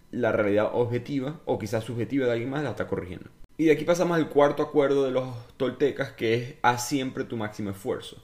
la 0.09 0.31
realidad 0.31 0.71
objetiva 0.73 1.39
o 1.45 1.59
quizás 1.59 1.83
subjetiva 1.83 2.25
de 2.25 2.31
alguien 2.31 2.49
más 2.49 2.63
la 2.63 2.71
está 2.71 2.87
corrigiendo. 2.87 3.29
Y 3.59 3.65
de 3.65 3.73
aquí 3.73 3.85
pasamos 3.85 4.17
al 4.17 4.29
cuarto 4.29 4.63
acuerdo 4.63 5.05
de 5.05 5.11
los 5.11 5.55
toltecas 5.55 6.13
que 6.13 6.33
es 6.33 6.55
haz 6.63 6.87
siempre 6.87 7.25
tu 7.25 7.37
máximo 7.37 7.69
esfuerzo. 7.69 8.23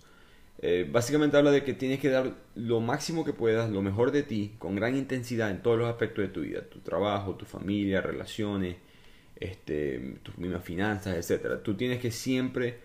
Eh, 0.59 0.87
básicamente 0.89 1.35
habla 1.35 1.51
de 1.51 1.63
que 1.63 1.73
tienes 1.73 1.99
que 1.99 2.09
dar 2.09 2.35
lo 2.55 2.79
máximo 2.79 3.25
que 3.25 3.33
puedas, 3.33 3.69
lo 3.69 3.81
mejor 3.81 4.11
de 4.11 4.23
ti, 4.23 4.55
con 4.59 4.75
gran 4.75 4.95
intensidad 4.95 5.51
en 5.51 5.61
todos 5.61 5.77
los 5.77 5.89
aspectos 5.89 6.23
de 6.23 6.29
tu 6.29 6.41
vida, 6.41 6.61
tu 6.69 6.79
trabajo, 6.79 7.35
tu 7.35 7.45
familia, 7.45 8.01
relaciones, 8.01 8.77
este, 9.35 10.19
tus 10.23 10.37
mismas 10.37 10.63
finanzas, 10.63 11.29
etc. 11.29 11.61
Tú 11.63 11.75
tienes 11.75 11.99
que 11.99 12.11
siempre 12.11 12.79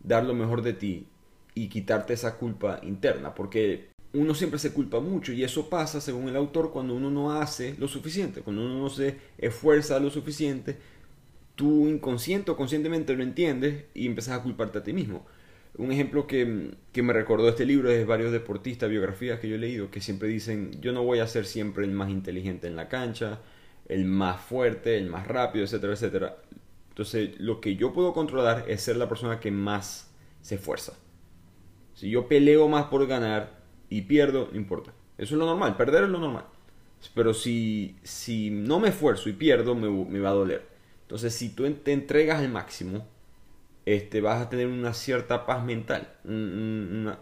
dar 0.00 0.24
lo 0.24 0.34
mejor 0.34 0.62
de 0.62 0.74
ti 0.74 1.08
y 1.54 1.68
quitarte 1.68 2.14
esa 2.14 2.36
culpa 2.36 2.80
interna, 2.82 3.34
porque 3.34 3.88
uno 4.12 4.34
siempre 4.34 4.58
se 4.58 4.72
culpa 4.72 5.00
mucho 5.00 5.32
y 5.32 5.42
eso 5.42 5.68
pasa, 5.68 6.00
según 6.00 6.28
el 6.28 6.36
autor, 6.36 6.70
cuando 6.72 6.94
uno 6.94 7.10
no 7.10 7.32
hace 7.32 7.74
lo 7.78 7.88
suficiente, 7.88 8.42
cuando 8.42 8.64
uno 8.64 8.78
no 8.78 8.88
se 8.88 9.16
esfuerza 9.38 9.98
lo 9.98 10.10
suficiente, 10.10 10.76
tú 11.54 11.88
inconsciente 11.88 12.50
o 12.50 12.56
conscientemente 12.56 13.16
lo 13.16 13.22
entiendes 13.22 13.84
y 13.94 14.06
empiezas 14.06 14.38
a 14.38 14.42
culparte 14.42 14.78
a 14.78 14.84
ti 14.84 14.92
mismo. 14.92 15.26
Un 15.78 15.92
ejemplo 15.92 16.26
que, 16.26 16.70
que, 16.92 17.02
me 17.02 17.12
recordó 17.12 17.48
este 17.48 17.66
libro 17.66 17.90
es 17.90 18.06
varios 18.06 18.32
deportistas, 18.32 18.88
biografías 18.88 19.40
que 19.40 19.48
yo 19.48 19.56
he 19.56 19.58
leído, 19.58 19.90
que 19.90 20.00
siempre 20.00 20.28
dicen, 20.28 20.70
yo 20.80 20.92
no 20.92 21.02
voy 21.04 21.18
a 21.18 21.26
ser 21.26 21.44
siempre 21.44 21.84
el 21.84 21.90
más 21.90 22.10
inteligente 22.10 22.66
en 22.66 22.76
la 22.76 22.88
cancha, 22.88 23.40
el 23.88 24.04
más 24.04 24.40
fuerte, 24.40 24.96
el 24.96 25.10
más 25.10 25.26
rápido, 25.26 25.64
etcétera, 25.64 25.92
etcétera. 25.92 26.36
Entonces, 26.88 27.38
lo 27.38 27.60
que 27.60 27.76
yo 27.76 27.92
puedo 27.92 28.14
controlar 28.14 28.64
es 28.68 28.80
ser 28.80 28.96
la 28.96 29.08
persona 29.08 29.38
que 29.38 29.50
más 29.50 30.10
se 30.40 30.54
esfuerza. 30.54 30.94
Si 31.94 32.10
yo 32.10 32.26
peleo 32.26 32.68
más 32.68 32.86
por 32.86 33.06
ganar 33.06 33.58
y 33.90 34.02
pierdo, 34.02 34.48
no 34.50 34.56
importa. 34.56 34.92
Eso 35.18 35.34
es 35.34 35.38
lo 35.38 35.46
normal, 35.46 35.76
perder 35.76 36.04
es 36.04 36.10
lo 36.10 36.18
normal. 36.18 36.44
Pero 37.14 37.34
si, 37.34 37.96
si 38.02 38.50
no 38.50 38.80
me 38.80 38.88
esfuerzo 38.88 39.28
y 39.28 39.34
pierdo, 39.34 39.74
me, 39.74 39.88
me 39.88 40.20
va 40.20 40.30
a 40.30 40.34
doler. 40.34 40.66
Entonces, 41.02 41.34
si 41.34 41.50
tú 41.50 41.70
te 41.70 41.92
entregas 41.92 42.40
al 42.40 42.48
máximo, 42.48 43.06
este, 43.86 44.20
vas 44.20 44.42
a 44.42 44.50
tener 44.50 44.66
una 44.66 44.92
cierta 44.92 45.46
paz 45.46 45.64
mental, 45.64 46.08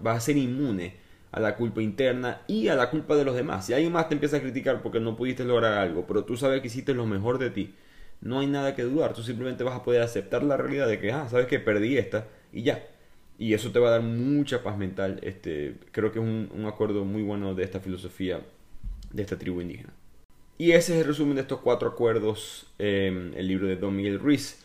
vas 0.01 0.17
a 0.17 0.21
ser 0.21 0.37
inmune 0.37 0.97
a 1.31 1.41
la 1.41 1.57
culpa 1.57 1.83
interna 1.83 2.43
y 2.47 2.69
a 2.69 2.75
la 2.75 2.91
culpa 2.91 3.17
de 3.17 3.25
los 3.25 3.37
demás. 3.37 3.67
Si 3.67 3.75
alguien 3.75 3.93
más 3.93 4.09
te 4.09 4.15
empieza 4.15 4.39
a 4.39 4.41
criticar 4.41 4.83
porque 4.83 5.01
no 5.01 5.17
pudiste 5.17 5.45
lograr 5.45 5.75
algo, 5.75 6.07
pero 6.07 6.25
tú 6.25 6.37
sabes 6.37 6.61
que 6.61 6.69
hiciste 6.69 6.95
lo 6.95 7.07
mejor 7.07 7.39
de 7.39 7.51
ti, 7.51 7.75
no 8.21 8.41
hay 8.41 8.47
nada 8.47 8.75
que 8.75 8.83
dudar, 8.83 9.13
tú 9.13 9.23
simplemente 9.23 9.65
vas 9.65 9.77
a 9.77 9.83
poder 9.83 10.03
aceptar 10.03 10.43
la 10.43 10.57
realidad 10.57 10.89
de 10.89 10.99
que, 10.99 11.13
ah, 11.13 11.29
sabes 11.29 11.47
que 11.47 11.59
perdí 11.61 11.99
esta 11.99 12.27
y 12.53 12.63
ya. 12.63 12.85
Y 13.39 13.53
eso 13.53 13.73
te 13.73 13.79
va 13.79 13.89
a 13.89 13.93
dar 13.93 14.03
mucha 14.03 14.63
paz 14.63 14.79
mental. 14.79 15.19
Este, 15.23 15.75
creo 15.91 16.13
que 16.13 16.21
es 16.21 16.25
un, 16.25 16.65
acuerdo 16.67 17.05
muy 17.05 17.23
bueno 17.23 17.55
de 17.55 17.65
esta 17.65 17.81
filosofía 17.81 18.41
de 19.13 19.23
esta 19.23 19.39
tribu 19.39 19.61
indígena. 19.61 19.93
Y 20.57 20.71
ese 20.73 20.95
es 20.95 21.01
el 21.01 21.09
resumen 21.09 21.35
de 21.35 21.43
estos 21.43 21.61
cuatro 21.61 21.89
acuerdos 21.89 22.73
en 22.79 23.35
el 23.37 23.49
libro 23.49 23.67
de 23.67 23.77
Don 23.77 23.95
Miguel 23.95 24.21
Ruiz. 24.21 24.64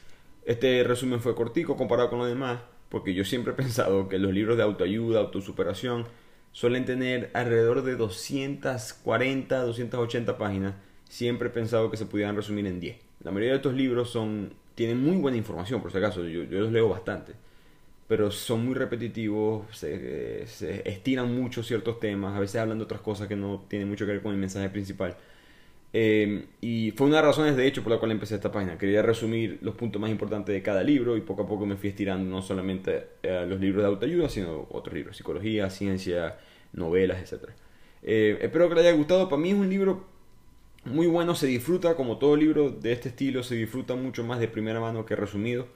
Este 0.50 0.84
resumen 0.84 1.20
fue 1.20 1.36
cortico 1.36 1.78
comparado 1.78 2.10
con 2.10 2.18
lo 2.18 2.26
demás, 2.26 2.60
porque 2.90 3.14
yo 3.14 3.24
siempre 3.24 3.54
he 3.54 3.56
pensado 3.56 4.10
que 4.10 4.18
los 4.18 4.34
libros 4.34 4.58
de 4.58 4.64
autoayuda, 4.64 5.20
autosuperación, 5.20 6.08
suelen 6.54 6.86
tener 6.86 7.30
alrededor 7.36 7.84
de 7.84 7.96
240, 7.96 9.62
280 9.62 10.38
páginas. 10.40 10.74
Siempre 11.08 11.50
he 11.50 11.52
pensado 11.52 11.92
que 11.92 11.98
se 11.98 12.08
pudieran 12.08 12.36
resumir 12.36 12.66
en 12.66 12.80
10. 12.80 12.98
La 13.22 13.30
mayoría 13.30 13.52
de 13.52 13.58
estos 13.58 13.76
libros 13.76 14.10
son, 14.10 14.56
tienen 14.74 15.00
muy 15.00 15.18
buena 15.18 15.38
información, 15.38 15.84
por 15.84 15.92
si 15.92 16.00
acaso, 16.00 16.24
yo, 16.28 16.42
los 16.46 16.72
leo 16.72 16.90
bastante. 16.90 17.34
Pero 18.08 18.32
son 18.32 18.66
muy 18.66 18.74
repetitivos, 18.74 19.68
se, 19.78 20.48
se 20.48 20.90
estiran 20.90 21.32
mucho 21.32 21.62
ciertos 21.62 22.00
temas, 22.00 22.36
a 22.36 22.40
veces 22.40 22.60
hablan 22.60 22.80
de 22.80 22.86
otras 22.86 23.02
cosas 23.02 23.28
que 23.28 23.36
no 23.36 23.66
tienen 23.68 23.88
mucho 23.88 24.08
que 24.08 24.14
ver 24.14 24.24
con 24.24 24.32
el 24.32 24.40
mensaje 24.40 24.70
principal. 24.70 25.16
Em, 25.92 26.46
y 26.62 26.92
fue 26.92 27.08
una 27.08 27.18
de 27.18 27.24
las 27.24 27.36
razones, 27.36 27.58
de 27.58 27.66
hecho, 27.66 27.82
por 27.82 27.92
la 27.92 28.00
cual 28.00 28.12
empecé 28.12 28.36
esta 28.36 28.52
página. 28.52 28.78
Quería 28.78 29.02
resumir 29.02 29.60
los 29.62 29.76
puntos 29.76 30.00
más 30.02 30.12
importantes 30.12 30.54
de 30.54 30.62
cada 30.62 30.84
libro 30.84 31.18
y 31.18 31.22
poco 31.22 31.44
a 31.44 31.48
poco 31.48 31.66
me 31.66 31.78
fui 31.78 31.90
estirando 31.90 32.30
no 32.30 32.42
solamente 32.42 33.08
eh, 33.24 33.46
los 33.48 33.60
libros 33.60 33.84
de 33.84 33.88
autoayuda, 33.88 34.30
sino 34.30 34.68
otros 34.70 34.94
libros, 34.94 35.18
psicología, 35.18 35.70
ciencia, 35.70 36.38
novelas, 36.74 37.22
etc. 37.22 37.50
Eh, 38.04 38.38
espero 38.42 38.70
que 38.70 38.76
les 38.76 38.86
haya 38.86 38.96
gustado. 38.96 39.30
Para 39.30 39.42
mí 39.42 39.50
es 39.50 39.56
un 39.56 39.70
libro 39.70 40.06
muy 40.86 41.08
bueno, 41.08 41.36
se 41.36 41.48
disfruta, 41.48 41.96
como 41.96 42.18
todo 42.18 42.36
libro 42.36 42.70
de 42.70 42.92
este 42.92 43.10
estilo, 43.10 43.44
se 43.44 43.56
disfruta 43.56 43.96
mucho 43.96 44.24
más 44.24 44.40
de 44.40 44.48
primera 44.48 44.80
mano 44.80 45.06
que 45.06 45.16
resumido. 45.16 45.68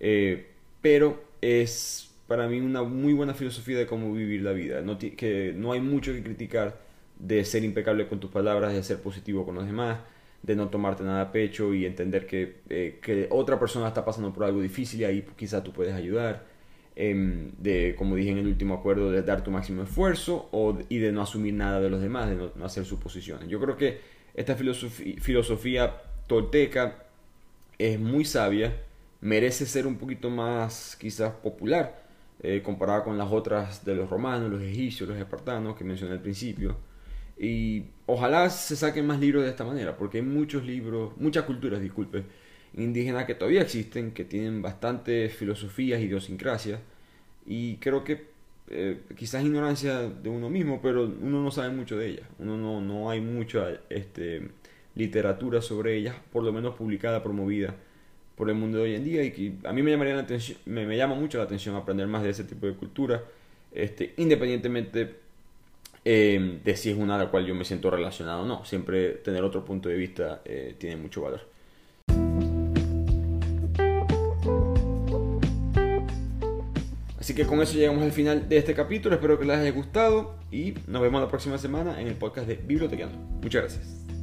Eh, 0.00 0.52
pero 0.80 1.22
es 1.40 2.14
para 2.28 2.46
mí 2.46 2.60
una 2.60 2.82
muy 2.84 3.12
buena 3.12 3.34
filosofía 3.34 3.78
de 3.78 3.86
cómo 3.86 4.12
vivir 4.12 4.42
la 4.42 4.52
vida. 4.52 4.82
Que 5.16 5.52
no 5.56 5.72
hay 5.72 5.80
mucho 5.80 6.12
que 6.12 6.22
criticar 6.22 6.87
de 7.18 7.44
ser 7.44 7.64
impecable 7.64 8.06
con 8.06 8.20
tus 8.20 8.30
palabras, 8.30 8.72
de 8.72 8.82
ser 8.82 9.00
positivo 9.00 9.44
con 9.44 9.54
los 9.54 9.66
demás, 9.66 9.98
de 10.42 10.54
no 10.54 10.68
tomarte 10.68 11.02
nada 11.02 11.22
a 11.22 11.32
pecho 11.32 11.74
y 11.74 11.84
entender 11.84 12.26
que, 12.26 12.58
eh, 12.68 12.98
que 13.02 13.26
otra 13.30 13.58
persona 13.58 13.88
está 13.88 14.04
pasando 14.04 14.32
por 14.32 14.44
algo 14.44 14.60
difícil 14.60 15.00
y 15.00 15.04
ahí 15.04 15.26
quizás 15.36 15.64
tú 15.64 15.72
puedes 15.72 15.94
ayudar. 15.94 16.46
Em, 17.00 17.52
de, 17.58 17.94
como 17.96 18.16
dije 18.16 18.30
en 18.30 18.38
el 18.38 18.46
último 18.48 18.74
acuerdo, 18.74 19.12
de 19.12 19.22
dar 19.22 19.44
tu 19.44 19.52
máximo 19.52 19.84
esfuerzo 19.84 20.48
o, 20.50 20.76
y 20.88 20.98
de 20.98 21.12
no 21.12 21.22
asumir 21.22 21.54
nada 21.54 21.80
de 21.80 21.90
los 21.90 22.00
demás, 22.00 22.28
de 22.28 22.34
no, 22.34 22.64
hacer 22.64 22.84
suposiciones. 22.84 23.48
Yo 23.48 23.60
creo 23.60 23.76
que 23.76 24.00
esta 24.34 24.56
filosofía, 24.56 25.14
filosofía 25.20 26.02
tolteca 26.26 27.04
es 27.78 28.00
muy 28.00 28.24
sabia, 28.24 28.82
merece 29.20 29.66
ser 29.66 29.86
un 29.86 29.96
poquito 29.96 30.28
más 30.30 30.96
quizás 30.96 31.32
popular 31.34 32.04
eh, 32.42 32.62
comparada 32.64 33.04
con 33.04 33.16
las 33.18 33.30
otras 33.30 33.84
de 33.84 33.94
los 33.94 34.10
romanos, 34.10 34.50
los 34.50 34.62
egipcios, 34.62 35.08
los 35.08 35.18
espartanos 35.18 35.76
que 35.76 35.84
mencioné 35.84 36.14
al 36.14 36.20
principio. 36.20 36.76
Y 37.38 37.84
ojalá 38.06 38.50
se 38.50 38.74
saquen 38.74 39.06
más 39.06 39.20
libros 39.20 39.44
de 39.44 39.50
esta 39.50 39.64
manera, 39.64 39.96
porque 39.96 40.18
hay 40.18 40.24
muchos 40.24 40.64
libros, 40.64 41.16
muchas 41.18 41.44
culturas, 41.44 41.80
disculpe, 41.80 42.24
indígenas 42.74 43.26
que 43.26 43.34
todavía 43.34 43.62
existen, 43.62 44.12
que 44.12 44.24
tienen 44.24 44.60
bastantes 44.60 45.34
filosofías, 45.34 46.00
idiosincrasias, 46.00 46.80
y 47.46 47.76
creo 47.76 48.04
que 48.04 48.26
eh, 48.70 49.00
quizás 49.16 49.44
ignorancia 49.44 50.00
de 50.00 50.28
uno 50.28 50.50
mismo, 50.50 50.80
pero 50.82 51.04
uno 51.04 51.42
no 51.42 51.50
sabe 51.50 51.70
mucho 51.70 51.96
de 51.96 52.08
ellas, 52.08 52.28
uno 52.38 52.56
no, 52.56 52.80
no 52.80 53.08
hay 53.08 53.20
mucha 53.20 53.80
este, 53.88 54.48
literatura 54.94 55.62
sobre 55.62 55.96
ellas, 55.96 56.16
por 56.32 56.42
lo 56.42 56.52
menos 56.52 56.74
publicada, 56.74 57.22
promovida 57.22 57.74
por 58.36 58.50
el 58.50 58.56
mundo 58.56 58.78
de 58.78 58.84
hoy 58.84 58.94
en 58.94 59.04
día, 59.04 59.22
y 59.22 59.30
que 59.30 59.52
a 59.64 59.72
mí 59.72 59.82
me, 59.82 59.92
llamaría 59.92 60.14
la 60.14 60.22
atención, 60.22 60.58
me, 60.66 60.86
me 60.86 60.96
llama 60.96 61.14
mucho 61.14 61.38
la 61.38 61.44
atención 61.44 61.76
aprender 61.76 62.06
más 62.08 62.24
de 62.24 62.30
ese 62.30 62.44
tipo 62.44 62.66
de 62.66 62.74
cultura, 62.74 63.22
este, 63.72 64.14
independientemente 64.16 65.27
eh, 66.10 66.60
de 66.64 66.74
si 66.74 66.88
es 66.88 66.96
una 66.96 67.16
a 67.16 67.18
la 67.18 67.30
cual 67.30 67.44
yo 67.44 67.54
me 67.54 67.66
siento 67.66 67.90
relacionado 67.90 68.40
o 68.40 68.46
no. 68.46 68.64
Siempre 68.64 69.10
tener 69.10 69.44
otro 69.44 69.62
punto 69.62 69.90
de 69.90 69.96
vista 69.96 70.40
eh, 70.42 70.74
tiene 70.78 70.96
mucho 70.96 71.20
valor. 71.20 71.42
Así 77.20 77.34
que 77.34 77.44
con 77.44 77.60
eso 77.60 77.74
llegamos 77.76 78.02
al 78.02 78.12
final 78.12 78.48
de 78.48 78.56
este 78.56 78.72
capítulo. 78.72 79.16
Espero 79.16 79.38
que 79.38 79.44
les 79.44 79.58
haya 79.58 79.70
gustado 79.70 80.36
y 80.50 80.72
nos 80.86 81.02
vemos 81.02 81.20
la 81.20 81.28
próxima 81.28 81.58
semana 81.58 82.00
en 82.00 82.06
el 82.06 82.14
podcast 82.14 82.48
de 82.48 82.54
Bibliotequeando. 82.54 83.18
Muchas 83.42 83.64
gracias. 83.64 84.17